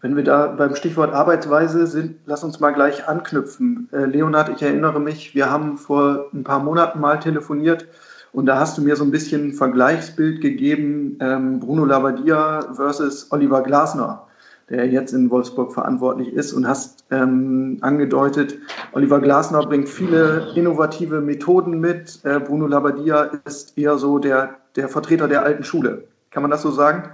[0.00, 3.88] Wenn wir da beim Stichwort Arbeitsweise sind, lass uns mal gleich anknüpfen.
[3.92, 7.86] Äh, Leonhard, ich erinnere mich, wir haben vor ein paar Monaten mal telefoniert
[8.32, 13.30] und da hast du mir so ein bisschen ein Vergleichsbild gegeben, ähm, Bruno Labbadia versus
[13.30, 14.26] Oliver Glasner
[14.70, 18.56] der jetzt in Wolfsburg verantwortlich ist und hast ähm, angedeutet,
[18.92, 22.20] Oliver Glasner bringt viele innovative Methoden mit.
[22.24, 26.04] Äh, Bruno Labbadia ist eher so der, der Vertreter der alten Schule.
[26.30, 27.10] Kann man das so sagen?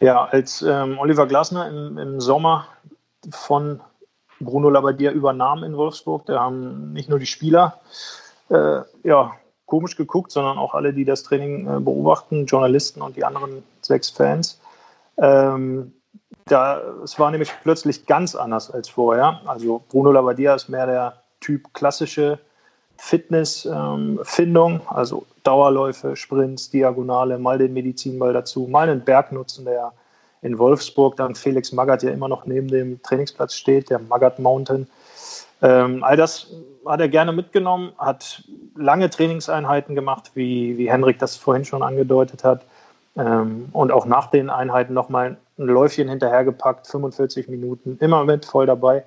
[0.00, 2.66] Ja, als ähm, Oliver Glasner im, im Sommer
[3.30, 3.80] von
[4.40, 7.80] Bruno Labbadia übernahm in Wolfsburg, da haben nicht nur die Spieler
[8.48, 9.32] äh, ja,
[9.66, 14.10] komisch geguckt, sondern auch alle, die das Training äh, beobachten, Journalisten und die anderen sechs
[14.10, 14.60] Fans.
[15.18, 15.92] Ähm,
[16.46, 19.40] da, es war nämlich plötzlich ganz anders als vorher.
[19.46, 22.38] Also Bruno Labbadia ist mehr der Typ klassische
[22.96, 29.92] Fitnessfindung, ähm, also Dauerläufe, Sprints, Diagonale, mal den Medizinball dazu, mal einen Berg nutzen, der
[30.42, 34.86] in Wolfsburg dann Felix Magath ja immer noch neben dem Trainingsplatz steht, der Magath Mountain.
[35.62, 36.48] Ähm, all das
[36.86, 38.42] hat er gerne mitgenommen, hat
[38.76, 42.64] lange Trainingseinheiten gemacht, wie, wie Henrik das vorhin schon angedeutet hat.
[43.16, 48.66] Ähm, und auch nach den Einheiten nochmal ein Läufchen hinterhergepackt, 45 Minuten, immer mit voll
[48.66, 49.04] dabei.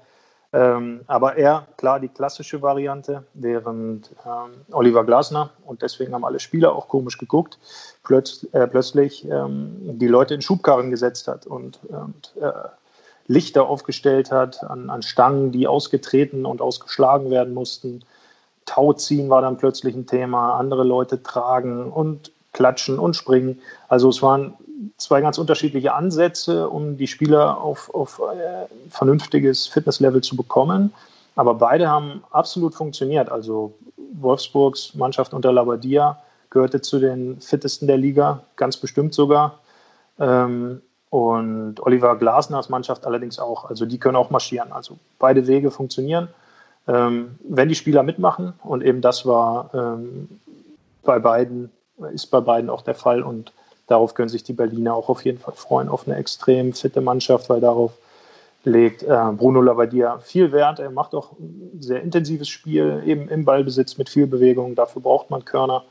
[0.53, 6.39] Ähm, aber er, klar, die klassische Variante, während ähm, Oliver Glasner, und deswegen haben alle
[6.39, 7.57] Spieler auch komisch geguckt,
[8.03, 12.51] plötz, äh, plötzlich ähm, die Leute in Schubkarren gesetzt hat und, und äh,
[13.25, 18.01] Lichter aufgestellt hat an, an Stangen, die ausgetreten und ausgeschlagen werden mussten.
[18.65, 23.59] Tauziehen war dann plötzlich ein Thema, andere Leute tragen und klatschen und springen.
[23.87, 24.53] Also es waren
[24.97, 30.93] zwei ganz unterschiedliche Ansätze, um die Spieler auf, auf äh, vernünftiges Fitnesslevel zu bekommen.
[31.35, 33.29] Aber beide haben absolut funktioniert.
[33.29, 33.73] Also
[34.13, 39.59] Wolfsburgs Mannschaft unter Labadia gehörte zu den fittesten der Liga, ganz bestimmt sogar.
[40.19, 43.65] Ähm, und Oliver Glasners Mannschaft allerdings auch.
[43.69, 44.71] Also die können auch marschieren.
[44.71, 46.27] Also beide Wege funktionieren,
[46.87, 48.53] ähm, wenn die Spieler mitmachen.
[48.63, 50.39] Und eben das war ähm,
[51.03, 51.71] bei beiden,
[52.13, 53.21] ist bei beiden auch der Fall.
[53.21, 53.51] Und
[53.87, 57.49] darauf können sich die Berliner auch auf jeden Fall freuen, auf eine extrem fitte Mannschaft,
[57.49, 57.93] weil darauf
[58.65, 60.79] legt äh, Bruno Labbadia viel Wert.
[60.79, 64.75] Er macht auch ein sehr intensives Spiel, eben im Ballbesitz mit viel Bewegung.
[64.75, 65.83] Dafür braucht man Körner.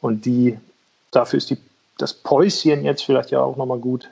[0.00, 0.58] Und die,
[1.10, 1.58] dafür ist die,
[1.98, 4.08] das Päuschen jetzt vielleicht ja auch nochmal gut.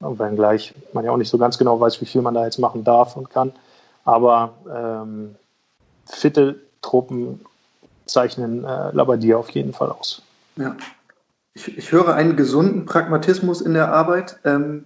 [0.00, 2.84] Wenngleich man ja auch nicht so ganz genau weiß, wie viel man da jetzt machen
[2.84, 3.52] darf und kann.
[4.04, 5.34] Aber ähm,
[6.06, 7.44] fitte Truppen
[8.06, 10.22] zeichnen äh, Labbadia auf jeden Fall aus.
[10.56, 10.76] Ja,
[11.54, 14.38] ich, ich höre einen gesunden Pragmatismus in der Arbeit.
[14.44, 14.84] Ähm,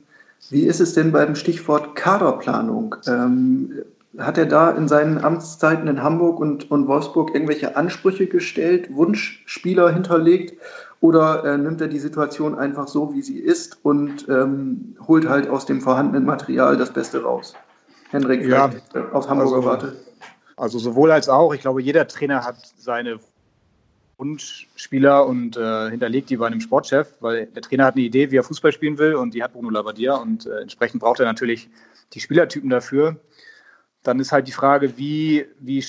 [0.51, 2.96] wie ist es denn beim Stichwort Kaderplanung?
[3.07, 3.85] Ähm,
[4.18, 9.90] hat er da in seinen Amtszeiten in Hamburg und, und Wolfsburg irgendwelche Ansprüche gestellt, Wunschspieler
[9.90, 10.59] hinterlegt
[11.01, 15.48] oder äh, nimmt er die Situation einfach so, wie sie ist und ähm, holt halt
[15.48, 17.55] aus dem vorhandenen Material das Beste raus?
[18.11, 19.96] Henrik, ja, äh, aus Hamburger also, Warte.
[20.57, 21.55] Also sowohl als auch.
[21.55, 23.18] Ich glaube, jeder Trainer hat seine
[24.22, 28.37] Wunschspieler und äh, hinterlegt die bei einem Sportchef, weil der Trainer hat eine Idee, wie
[28.37, 31.68] er Fußball spielen will und die hat Bruno Labbadia und äh, entsprechend braucht er natürlich
[32.12, 33.16] die Spielertypen dafür.
[34.04, 35.85] Dann ist halt die Frage, wie, wie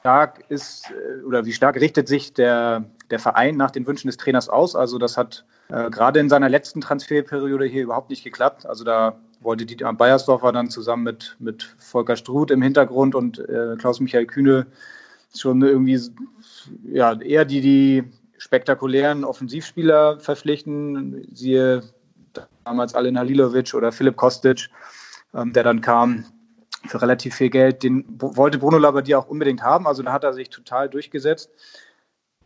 [0.00, 4.16] stark ist äh, oder wie stark richtet sich der, der Verein nach den Wünschen des
[4.16, 4.74] Trainers aus.
[4.74, 8.66] Also das hat äh, gerade in seiner letzten Transferperiode hier überhaupt nicht geklappt.
[8.66, 13.76] Also da wollte Dieter Beiersdorfer dann zusammen mit, mit Volker Struth im Hintergrund und äh,
[13.78, 14.66] Klaus-Michael Kühne
[15.36, 16.00] schon irgendwie
[16.84, 18.04] ja, eher die, die
[18.38, 21.82] spektakulären Offensivspieler verpflichten, siehe
[22.64, 24.68] damals Alen Halilovic oder Philipp Kostic,
[25.34, 26.24] ähm, der dann kam
[26.86, 27.82] für relativ viel Geld.
[27.82, 31.50] Den wollte Bruno Labbadia auch unbedingt haben, also da hat er sich total durchgesetzt.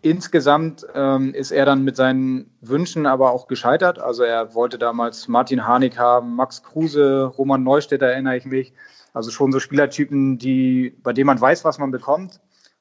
[0.05, 4.01] Insgesamt ähm, ist er dann mit seinen Wünschen aber auch gescheitert.
[4.01, 8.73] Also er wollte damals Martin Harnik haben, Max Kruse, Roman Neustädter erinnere ich mich.
[9.13, 12.41] Also schon so Spielertypen, die, bei denen man weiß, was man bekommt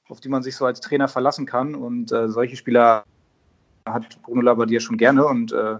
[0.09, 1.75] auf die man sich so als Trainer verlassen kann.
[1.75, 3.03] Und äh, solche Spieler
[3.85, 5.77] hat Bruno Labbadia schon gerne und äh,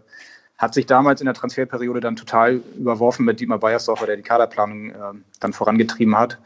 [0.58, 4.92] hat sich damals in der Transferperiode dann total überworfen mit Dietmar Beiersdorfer, der die Kaderplanung
[4.92, 4.96] äh,
[5.40, 6.38] dann vorangetrieben hat.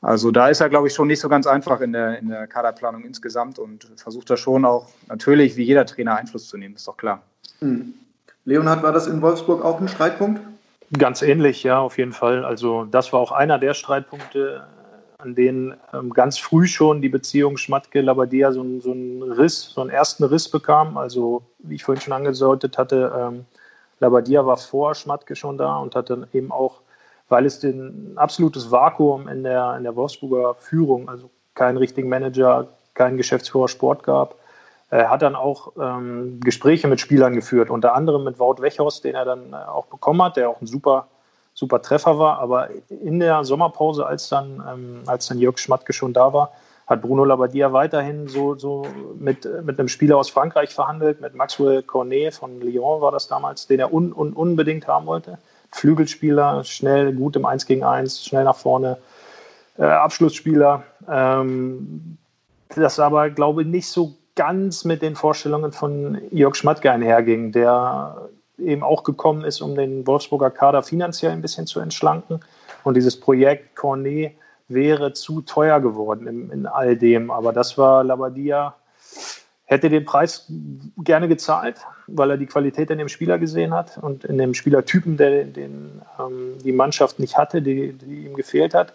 [0.00, 2.48] Also da ist er, glaube ich, schon nicht so ganz einfach in der, in der
[2.48, 6.88] Kaderplanung insgesamt und versucht da schon auch natürlich wie jeder Trainer Einfluss zu nehmen, ist
[6.88, 7.22] doch klar.
[7.60, 7.94] Hm.
[8.44, 10.40] Leonhard, war das in Wolfsburg auch ein Streitpunkt?
[10.98, 12.44] Ganz ähnlich, ja, auf jeden Fall.
[12.44, 14.66] Also das war auch einer der Streitpunkte,
[15.22, 19.90] an denen ähm, ganz früh schon die Beziehung Schmatke-Labadia so, so einen Riss, so einen
[19.90, 20.98] ersten Riss bekam.
[20.98, 23.46] Also wie ich vorhin schon angedeutet hatte, ähm,
[24.00, 26.80] Labadia war vor Schmatke schon da und hatte eben auch,
[27.28, 32.68] weil es ein absolutes Vakuum in der, in der Wolfsburger Führung, also keinen richtigen Manager,
[32.94, 34.36] keinen Geschäftsführer Sport gab,
[34.92, 39.14] er hat dann auch ähm, Gespräche mit Spielern geführt, unter anderem mit Wout Wechhorst, den
[39.14, 41.08] er dann äh, auch bekommen hat, der auch ein super,
[41.62, 42.40] super Treffer war.
[42.40, 46.50] Aber in der Sommerpause, als dann, ähm, als dann Jörg Schmatke schon da war,
[46.88, 48.84] hat Bruno Labbadia weiterhin so, so
[49.16, 53.68] mit, mit einem Spieler aus Frankreich verhandelt, mit Maxwell Cornet von Lyon war das damals,
[53.68, 55.38] den er un, un, unbedingt haben wollte.
[55.70, 58.98] Flügelspieler, schnell, gut im 1 gegen 1, schnell nach vorne,
[59.78, 60.82] äh, Abschlussspieler.
[61.08, 62.18] Ähm,
[62.74, 68.28] das aber, glaube ich, nicht so ganz mit den Vorstellungen von Jörg Schmatke einherging, der
[68.64, 72.40] eben auch gekommen ist, um den Wolfsburger Kader finanziell ein bisschen zu entschlanken.
[72.84, 74.32] Und dieses Projekt Cornet
[74.68, 77.30] wäre zu teuer geworden in, in all dem.
[77.30, 78.74] Aber das war Labadia,
[79.64, 80.50] hätte den Preis
[80.98, 85.16] gerne gezahlt, weil er die Qualität in dem Spieler gesehen hat und in dem Spielertypen,
[85.16, 88.92] der den ähm, die Mannschaft nicht hatte, die, die, ihm gefehlt hat.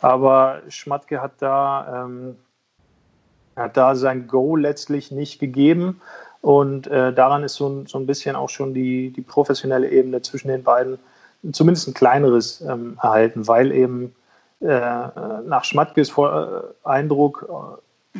[0.00, 2.36] Aber Schmatke hat da ähm,
[3.56, 6.00] hat da sein Go letztlich nicht gegeben.
[6.42, 10.22] Und äh, daran ist so ein, so ein bisschen auch schon die, die professionelle Ebene
[10.22, 10.98] zwischen den beiden
[11.52, 14.14] zumindest ein kleineres ähm, erhalten, weil eben
[14.60, 15.08] äh,
[15.46, 17.54] nach Schmatkes Vor äh, Eindruck, äh,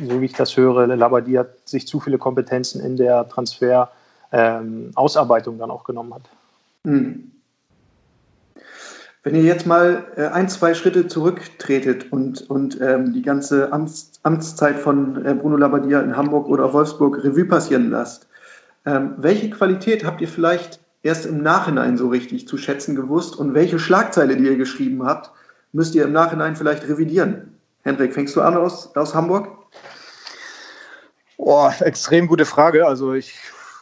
[0.07, 5.59] so wie ich das höre, Labadie hat sich zu viele Kompetenzen in der Transfer-Ausarbeitung ähm,
[5.59, 6.23] dann auch genommen hat.
[6.83, 7.30] Hm.
[9.23, 14.13] Wenn ihr jetzt mal äh, ein, zwei Schritte zurücktretet und, und ähm, die ganze Amts,
[14.23, 18.27] Amtszeit von äh, Bruno Labbadia in Hamburg oder Wolfsburg Revue passieren lasst,
[18.85, 23.53] ähm, welche Qualität habt ihr vielleicht erst im Nachhinein so richtig zu schätzen gewusst und
[23.53, 25.31] welche Schlagzeile, die ihr geschrieben habt,
[25.71, 27.59] müsst ihr im Nachhinein vielleicht revidieren?
[27.83, 29.49] Hendrik, fängst du an aus, aus Hamburg?
[31.37, 32.87] Oh, extrem gute Frage.
[32.87, 33.39] Also ich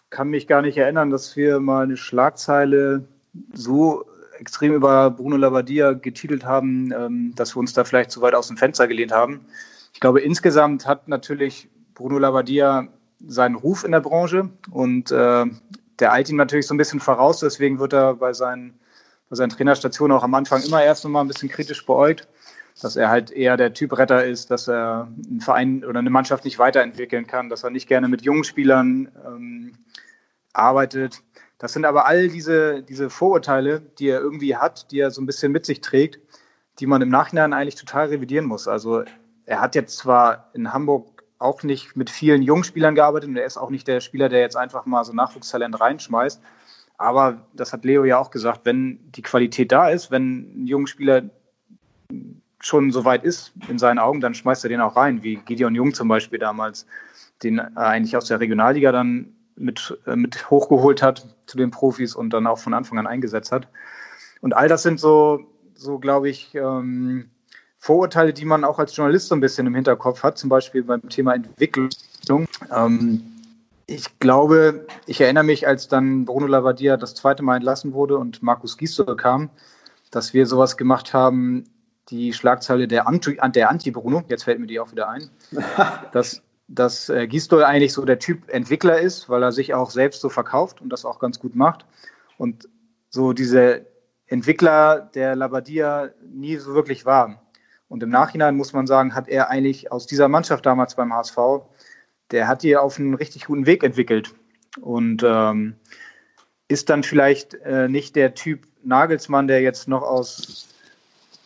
[0.10, 3.06] kann mich gar nicht erinnern, dass wir mal eine Schlagzeile
[3.54, 4.06] so
[4.39, 8.47] extrem über Bruno Labbadia getitelt haben, ähm, dass wir uns da vielleicht zu weit aus
[8.47, 9.45] dem Fenster gelehnt haben.
[9.93, 12.88] Ich glaube, insgesamt hat natürlich Bruno Labbadia
[13.28, 15.45] seinen Ruf in der Branche und äh,
[15.99, 17.41] der eilt ihm natürlich so ein bisschen voraus.
[17.41, 18.80] Deswegen wird er bei seinen,
[19.30, 22.28] bei seinen Trainerstationen auch am Anfang immer erst noch mal ein bisschen kritisch beäugt,
[22.82, 26.45] dass er halt eher der Typ Retter ist, dass er einen Verein oder eine Mannschaft
[26.45, 29.73] nicht weiterentwickeln kann, dass er nicht gerne mit jungen Spielern ähm,
[30.54, 31.21] arbeitet.
[31.59, 35.25] Das sind aber all diese, diese Vorurteile, die er irgendwie hat, die er so ein
[35.25, 36.19] bisschen mit sich trägt,
[36.79, 38.67] die man im Nachhinein eigentlich total revidieren muss.
[38.67, 39.03] Also
[39.45, 43.45] er hat jetzt zwar in Hamburg auch nicht mit vielen jungen Spielern gearbeitet und er
[43.45, 46.41] ist auch nicht der Spieler, der jetzt einfach mal so Nachwuchstalent reinschmeißt.
[46.97, 50.87] Aber das hat Leo ja auch gesagt, wenn die Qualität da ist, wenn ein junger
[50.87, 51.23] Spieler
[52.61, 55.75] schon so weit ist in seinen Augen, dann schmeißt er den auch rein, wie Gideon
[55.75, 56.85] Jung zum Beispiel damals,
[57.43, 62.31] den eigentlich aus der Regionalliga dann mit, äh, mit hochgeholt hat zu den Profis und
[62.31, 63.67] dann auch von Anfang an eingesetzt hat.
[64.41, 65.41] Und all das sind so,
[65.75, 67.29] so glaube ich, ähm,
[67.77, 71.07] Vorurteile, die man auch als Journalist so ein bisschen im Hinterkopf hat, zum Beispiel beim
[71.09, 71.89] Thema Entwicklung.
[72.75, 73.23] Ähm,
[73.87, 78.43] ich glaube, ich erinnere mich, als dann Bruno Lavadia das zweite Mal entlassen wurde und
[78.43, 79.49] Markus Gisdol kam,
[80.11, 81.63] dass wir sowas gemacht haben,
[82.09, 83.93] die Schlagzeile der Anti-Bruno, der Anti
[84.29, 85.29] jetzt fällt mir die auch wieder ein,
[86.11, 90.21] dass, dass äh, Gisdol eigentlich so der Typ Entwickler ist, weil er sich auch selbst
[90.21, 91.86] so verkauft und das auch ganz gut macht.
[92.38, 92.69] Und
[93.10, 93.86] so diese
[94.27, 97.41] Entwickler der Labadia nie so wirklich war.
[97.88, 101.38] Und im Nachhinein muss man sagen, hat er eigentlich aus dieser Mannschaft damals beim HSV,
[102.29, 104.36] der hat die auf einen richtig guten Weg entwickelt.
[104.79, 105.75] Und ähm,
[106.67, 110.67] ist dann vielleicht äh, nicht der Typ Nagelsmann, der jetzt noch aus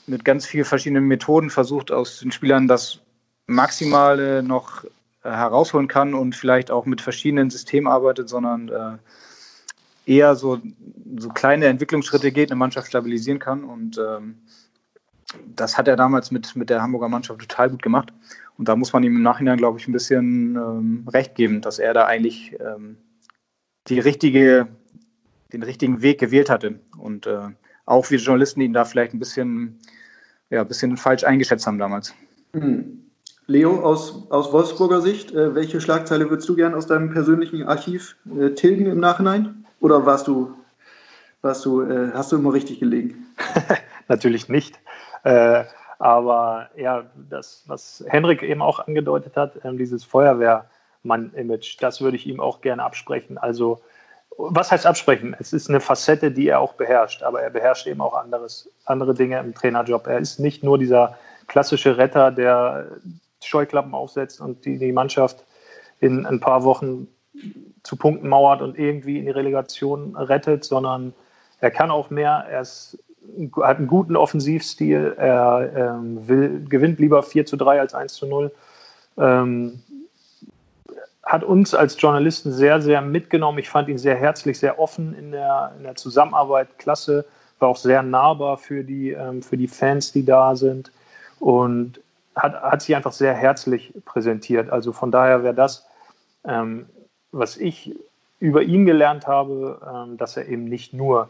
[0.06, 3.00] mit ganz vielen verschiedenen Methoden versucht, aus den Spielern das
[3.48, 4.84] Maximale noch
[5.30, 8.98] herausholen kann und vielleicht auch mit verschiedenen Systemen arbeitet, sondern äh,
[10.06, 10.60] eher so,
[11.18, 13.64] so kleine Entwicklungsschritte geht, eine Mannschaft stabilisieren kann.
[13.64, 14.36] Und ähm,
[15.56, 18.14] das hat er damals mit, mit der Hamburger Mannschaft total gut gemacht.
[18.58, 21.80] Und da muss man ihm im Nachhinein, glaube ich, ein bisschen ähm, recht geben, dass
[21.80, 22.98] er da eigentlich ähm,
[23.88, 24.68] die richtige,
[25.52, 26.80] den richtigen Weg gewählt hatte.
[26.98, 27.50] Und äh,
[27.86, 29.80] auch wir Journalisten ihn da vielleicht ein bisschen,
[30.50, 32.14] ja, ein bisschen falsch eingeschätzt haben damals.
[32.54, 33.03] Mhm.
[33.48, 38.16] Leo, aus, aus Wolfsburger Sicht, äh, welche Schlagzeile würdest du gern aus deinem persönlichen Archiv
[38.40, 39.66] äh, tilgen im Nachhinein?
[39.82, 40.54] Oder warst du,
[41.42, 43.28] warst du, äh, hast du immer richtig gelegen?
[44.08, 44.80] Natürlich nicht.
[45.24, 45.64] Äh,
[46.00, 52.28] Aber ja, das, was Henrik eben auch angedeutet hat, ähm, dieses Feuerwehrmann-Image, das würde ich
[52.28, 53.38] ihm auch gerne absprechen.
[53.38, 53.82] Also,
[54.38, 55.36] was heißt absprechen?
[55.40, 59.14] Es ist eine Facette, die er auch beherrscht, aber er beherrscht eben auch anderes, andere
[59.14, 60.08] Dinge im Trainerjob.
[60.08, 61.18] Er ist nicht nur dieser
[61.48, 62.88] klassische Retter, der
[63.46, 65.46] Scheuklappen aufsetzt und die, die Mannschaft
[66.00, 67.08] in ein paar Wochen
[67.84, 71.14] zu Punkten mauert und irgendwie in die Relegation rettet, sondern
[71.60, 72.46] er kann auch mehr.
[72.50, 72.98] Er ist,
[73.62, 75.16] hat einen guten Offensivstil.
[75.18, 78.52] Er ähm, will, gewinnt lieber 4 zu 3 als 1 zu 0.
[79.18, 79.82] Ähm,
[81.24, 83.60] hat uns als Journalisten sehr, sehr mitgenommen.
[83.60, 86.78] Ich fand ihn sehr herzlich, sehr offen in der, in der Zusammenarbeit.
[86.78, 87.26] Klasse.
[87.60, 90.92] War auch sehr nahbar für die, ähm, für die Fans, die da sind.
[91.40, 92.02] Und
[92.36, 94.70] hat, hat sich einfach sehr herzlich präsentiert.
[94.70, 95.88] Also von daher wäre das,
[96.46, 96.88] ähm,
[97.32, 97.96] was ich
[98.40, 101.30] über ihn gelernt habe, ähm, dass er eben nicht nur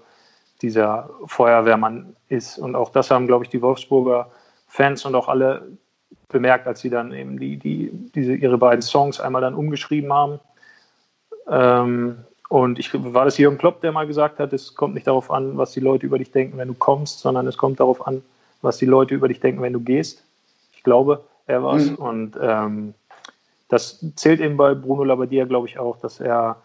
[0.62, 2.58] dieser Feuerwehrmann ist.
[2.58, 4.32] Und auch das haben, glaube ich, die Wolfsburger
[4.68, 5.78] Fans und auch alle
[6.30, 10.40] bemerkt, als sie dann eben die, die, diese, ihre beiden Songs einmal dann umgeschrieben haben.
[11.48, 12.18] Ähm,
[12.50, 15.58] und ich war das Jürgen Klopp, der mal gesagt hat, es kommt nicht darauf an,
[15.58, 18.24] was die Leute über dich denken, wenn du kommst, sondern es kommt darauf an,
[18.62, 20.24] was die Leute über dich denken, wenn du gehst.
[20.84, 21.92] Ich glaube, er war es.
[21.92, 21.96] Mhm.
[21.96, 22.94] Und ähm,
[23.70, 26.58] das zählt eben bei Bruno Labbadia, glaube ich, auch, dass er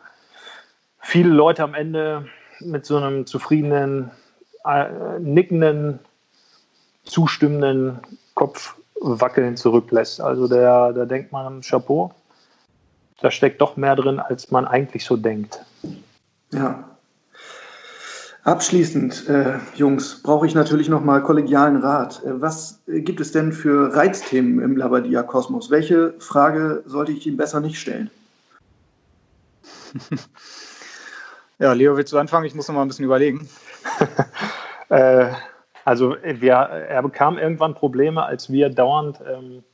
[0.98, 2.26] viele Leute am Ende
[2.58, 4.10] mit so einem zufriedenen,
[4.64, 6.00] äh, nickenden,
[7.04, 8.00] zustimmenden
[8.34, 10.20] Kopfwackeln zurücklässt.
[10.20, 12.12] Also da denkt man, Chapeau,
[13.20, 15.64] da steckt doch mehr drin, als man eigentlich so denkt.
[16.50, 16.97] Ja,
[18.44, 22.22] Abschließend, äh, Jungs, brauche ich natürlich nochmal kollegialen Rat.
[22.24, 25.70] Äh, was gibt es denn für Reizthemen im Labadia-Kosmos?
[25.70, 28.10] Welche Frage sollte ich ihm besser nicht stellen?
[31.58, 32.46] ja, Leo, willst du anfangen?
[32.46, 33.48] Ich muss noch mal ein bisschen überlegen.
[34.88, 35.30] äh,
[35.84, 39.64] also wir, er bekam irgendwann Probleme, als wir dauernd, ähm,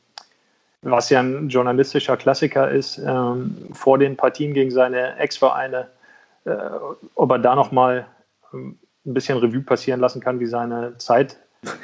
[0.83, 5.89] was ja ein journalistischer Klassiker ist, ähm, vor den Partien gegen seine Ex-Vereine,
[6.45, 6.57] äh,
[7.15, 8.07] ob er da nochmal
[8.55, 8.79] ein
[9.15, 11.39] bisschen Revue passieren lassen kann, wie seine Zeit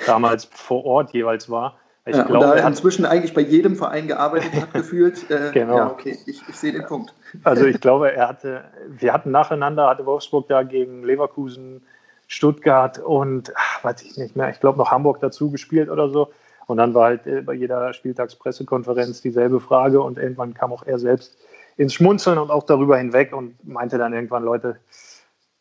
[0.06, 1.78] damals vor Ort jeweils war.
[2.06, 5.30] Ich ja, glaube, er inzwischen eigentlich bei jedem Verein gearbeitet hat, gefühlt.
[5.30, 5.76] Äh, genau.
[5.76, 7.14] Ja, okay, ich, ich sehe den Punkt.
[7.44, 11.82] Also ich glaube, er hatte, wir hatten nacheinander, hatte Wolfsburg da gegen Leverkusen,
[12.26, 16.30] Stuttgart und, ach, weiß ich nicht mehr, ich glaube noch Hamburg dazu gespielt oder so.
[16.66, 20.98] Und dann war halt äh, bei jeder Spieltagspressekonferenz dieselbe Frage und irgendwann kam auch er
[20.98, 21.36] selbst
[21.76, 24.76] ins Schmunzeln und auch darüber hinweg und meinte dann irgendwann, Leute,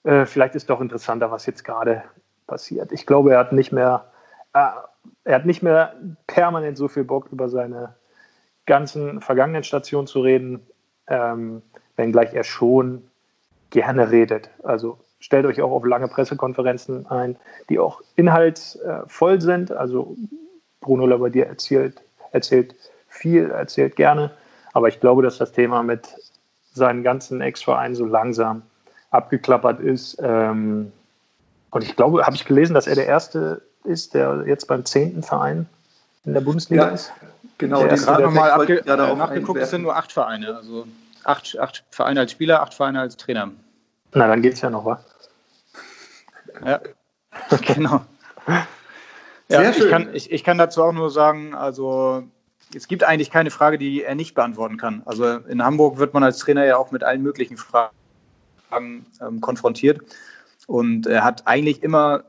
[0.04, 2.04] äh, vielleicht ist doch interessanter, was jetzt gerade
[2.48, 2.92] passiert.
[2.92, 4.12] Ich glaube, er hat nicht mehr,
[4.54, 4.70] äh,
[5.24, 5.96] er hat nicht mehr
[6.28, 7.96] permanent so viel Bock über seine
[8.66, 10.66] ganzen vergangenen Stationen zu reden,
[11.08, 11.62] ähm,
[11.96, 13.08] wenngleich er schon
[13.70, 14.50] gerne redet.
[14.64, 17.36] Also stellt euch auch auf lange Pressekonferenzen ein,
[17.70, 19.72] die auch inhaltsvoll sind.
[19.72, 20.16] Also
[20.82, 22.76] Bruno Labbadia erzählt, erzählt
[23.08, 24.32] viel, erzählt gerne.
[24.74, 26.16] Aber ich glaube, dass das Thema mit
[26.72, 28.62] seinen ganzen Ex-Vereinen so langsam
[29.12, 30.18] abgeklappert ist.
[30.22, 30.92] Ähm,
[31.72, 35.24] und ich glaube, habe ich gelesen, dass er der Erste ist, der jetzt beim zehnten
[35.24, 35.68] Verein
[36.26, 37.12] in der Bundesliga ja, ist.
[37.58, 40.56] Genau, der gerade nochmal abge ja, nachgeguckt, es sind nur acht Vereine.
[40.56, 40.88] Also
[41.24, 43.52] acht, acht Vereine als Spieler, acht Vereine als Trainer.
[44.14, 45.04] Na, dann geht es ja noch, wa?
[46.66, 46.80] Ja,
[47.62, 48.02] genau.
[49.48, 49.84] Ja, Sehr schön.
[49.84, 52.24] Ich, kann, ich, ich kann dazu auch nur sagen, also
[52.76, 55.02] es gibt eigentlich keine Frage, die er nicht beantworten kann.
[55.06, 57.96] Also in Hamburg wird man als Trainer ja auch mit allen möglichen Fragen
[58.72, 60.00] ähm, konfrontiert.
[60.68, 62.24] Und er hat eigentlich immer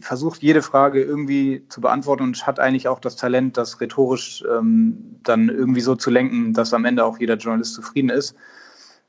[0.00, 5.18] versucht, jede Frage irgendwie zu beantworten und hat eigentlich auch das Talent, das rhetorisch ähm,
[5.22, 8.34] dann irgendwie so zu lenken, dass am Ende auch jeder Journalist zufrieden ist.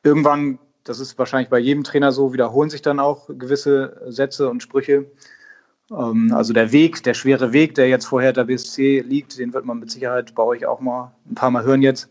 [0.03, 4.63] Irgendwann, das ist wahrscheinlich bei jedem Trainer so, wiederholen sich dann auch gewisse Sätze und
[4.63, 5.11] Sprüche.
[5.91, 9.65] Ähm, also der Weg, der schwere Weg, der jetzt vorher der BSC liegt, den wird
[9.65, 12.09] man mit Sicherheit bei euch auch mal ein paar Mal hören jetzt.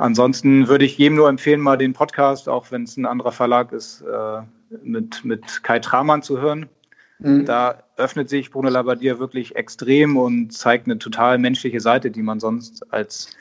[0.00, 3.70] Ansonsten würde ich jedem nur empfehlen, mal den Podcast, auch wenn es ein anderer Verlag
[3.72, 4.40] ist, äh,
[4.82, 6.70] mit, mit Kai Tramann zu hören.
[7.18, 7.44] Mhm.
[7.44, 12.40] Da öffnet sich Bruno Labbadia wirklich extrem und zeigt eine total menschliche Seite, die man
[12.40, 13.36] sonst als,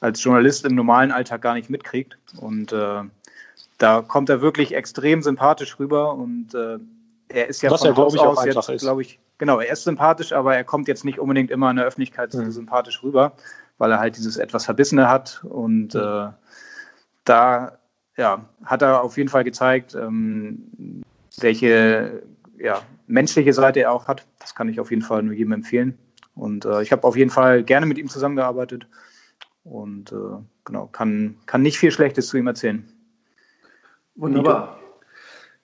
[0.00, 2.18] als Journalist im normalen Alltag gar nicht mitkriegt.
[2.38, 3.00] Und äh,
[3.78, 6.78] da kommt er wirklich extrem sympathisch rüber und äh,
[7.28, 10.54] er ist ja Was von Haus aus jetzt, glaube ich, genau, er ist sympathisch, aber
[10.54, 12.50] er kommt jetzt nicht unbedingt immer in der Öffentlichkeit mhm.
[12.50, 13.32] sympathisch rüber
[13.78, 15.44] weil er halt dieses etwas Verbissene hat.
[15.44, 16.28] Und äh,
[17.24, 17.78] da
[18.16, 21.02] ja, hat er auf jeden Fall gezeigt, ähm,
[21.38, 22.22] welche
[22.58, 24.26] ja, menschliche Seite er auch hat.
[24.38, 25.98] Das kann ich auf jeden Fall nur jedem empfehlen.
[26.34, 28.86] Und äh, ich habe auf jeden Fall gerne mit ihm zusammengearbeitet
[29.64, 32.88] und äh, genau, kann, kann nicht viel Schlechtes zu ihm erzählen.
[34.14, 34.78] Wunderbar.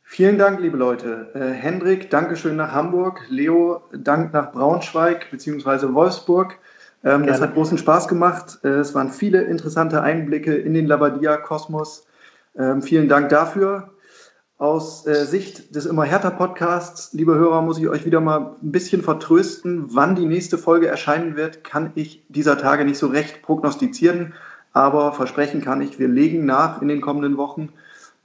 [0.02, 1.30] Vielen Dank, liebe Leute.
[1.34, 3.26] Äh, Hendrik, Dankeschön nach Hamburg.
[3.28, 5.92] Leo, Dank nach Braunschweig bzw.
[5.92, 6.58] Wolfsburg.
[7.04, 8.58] Ähm, das hat großen Spaß gemacht.
[8.64, 12.06] Äh, es waren viele interessante Einblicke in den Labadia-Kosmos.
[12.56, 13.90] Ähm, vielen Dank dafür.
[14.58, 18.72] Aus äh, Sicht des Immer härter Podcasts, liebe Hörer, muss ich euch wieder mal ein
[18.72, 19.84] bisschen vertrösten.
[19.94, 24.34] Wann die nächste Folge erscheinen wird, kann ich dieser Tage nicht so recht prognostizieren.
[24.72, 27.68] Aber versprechen kann ich, wir legen nach in den kommenden Wochen.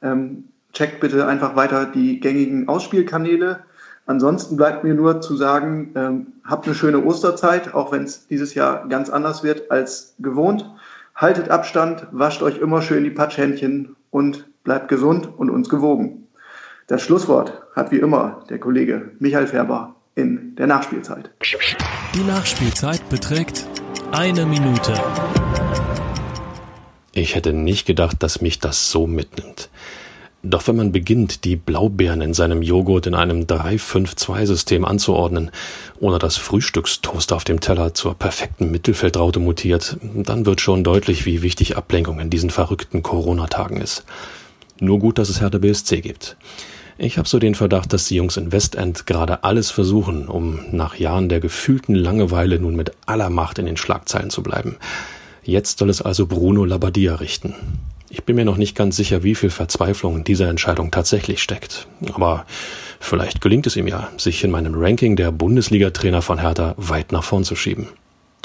[0.01, 3.59] Ähm, checkt bitte einfach weiter die gängigen Ausspielkanäle.
[4.05, 8.53] Ansonsten bleibt mir nur zu sagen, ähm, habt eine schöne Osterzeit, auch wenn es dieses
[8.53, 10.69] Jahr ganz anders wird als gewohnt.
[11.15, 16.27] Haltet Abstand, wascht euch immer schön die Patschhändchen und bleibt gesund und uns gewogen.
[16.87, 21.31] Das Schlusswort hat wie immer der Kollege Michael Färber in der Nachspielzeit.
[22.13, 23.65] Die Nachspielzeit beträgt
[24.11, 24.93] eine Minute.
[27.13, 29.69] Ich hätte nicht gedacht, dass mich das so mitnimmt.
[30.45, 35.51] Doch wenn man beginnt, die Blaubeeren in seinem Joghurt in einem 3-5-2-System anzuordnen,
[36.01, 41.43] ohne dass Frühstückstoast auf dem Teller zur perfekten Mittelfeldraute mutiert, dann wird schon deutlich, wie
[41.43, 44.03] wichtig Ablenkung in diesen verrückten Corona-Tagen ist.
[44.81, 46.35] Nur gut, dass es Hertha BSC gibt.
[46.97, 50.95] Ich habe so den Verdacht, dass die Jungs in Westend gerade alles versuchen, um nach
[50.95, 54.75] Jahren der gefühlten Langeweile nun mit aller Macht in den Schlagzeilen zu bleiben.
[55.41, 57.55] Jetzt soll es also Bruno Labbadia richten.
[58.15, 61.87] Ich bin mir noch nicht ganz sicher, wie viel Verzweiflung in dieser Entscheidung tatsächlich steckt.
[62.13, 62.45] Aber
[62.99, 67.23] vielleicht gelingt es ihm ja, sich in meinem Ranking der Bundesliga-Trainer von Hertha weit nach
[67.23, 67.87] vorn zu schieben.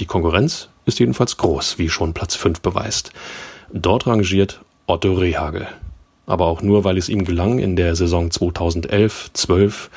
[0.01, 3.13] Die Konkurrenz ist jedenfalls groß, wie schon Platz 5 beweist.
[3.71, 5.69] Dort rangiert Otto Rehagel.
[6.25, 9.91] Aber auch nur, weil es ihm gelang, in der Saison 2011-12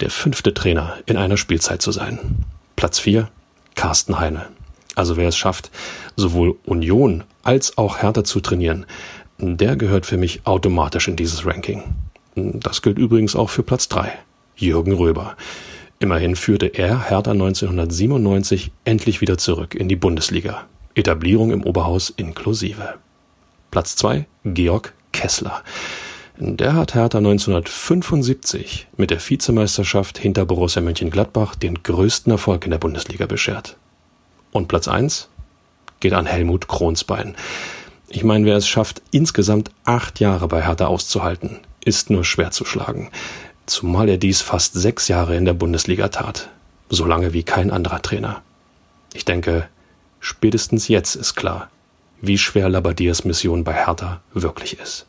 [0.00, 2.18] der fünfte Trainer in einer Spielzeit zu sein.
[2.74, 3.28] Platz 4
[3.76, 4.46] Carsten Heine.
[4.96, 5.70] Also wer es schafft,
[6.16, 8.86] sowohl Union als auch Hertha zu trainieren,
[9.38, 11.82] der gehört für mich automatisch in dieses Ranking.
[12.34, 14.12] Das gilt übrigens auch für Platz 3,
[14.56, 15.36] Jürgen Röber.
[15.98, 20.66] Immerhin führte er Hertha 1997 endlich wieder zurück in die Bundesliga.
[20.94, 22.94] Etablierung im Oberhaus inklusive.
[23.70, 25.62] Platz 2, Georg Kessler.
[26.36, 32.78] Der hat Hertha 1975 mit der Vizemeisterschaft hinter Borussia Mönchengladbach den größten Erfolg in der
[32.78, 33.76] Bundesliga beschert.
[34.50, 35.28] Und Platz 1,
[36.04, 37.34] geht an Helmut Kronsbein.
[38.10, 42.66] Ich meine, wer es schafft, insgesamt acht Jahre bei Hertha auszuhalten, ist nur schwer zu
[42.66, 43.08] schlagen.
[43.64, 46.50] Zumal er dies fast sechs Jahre in der Bundesliga tat.
[46.90, 48.42] So lange wie kein anderer Trainer.
[49.14, 49.66] Ich denke,
[50.20, 51.70] spätestens jetzt ist klar,
[52.20, 55.06] wie schwer Labadiers Mission bei Hertha wirklich ist.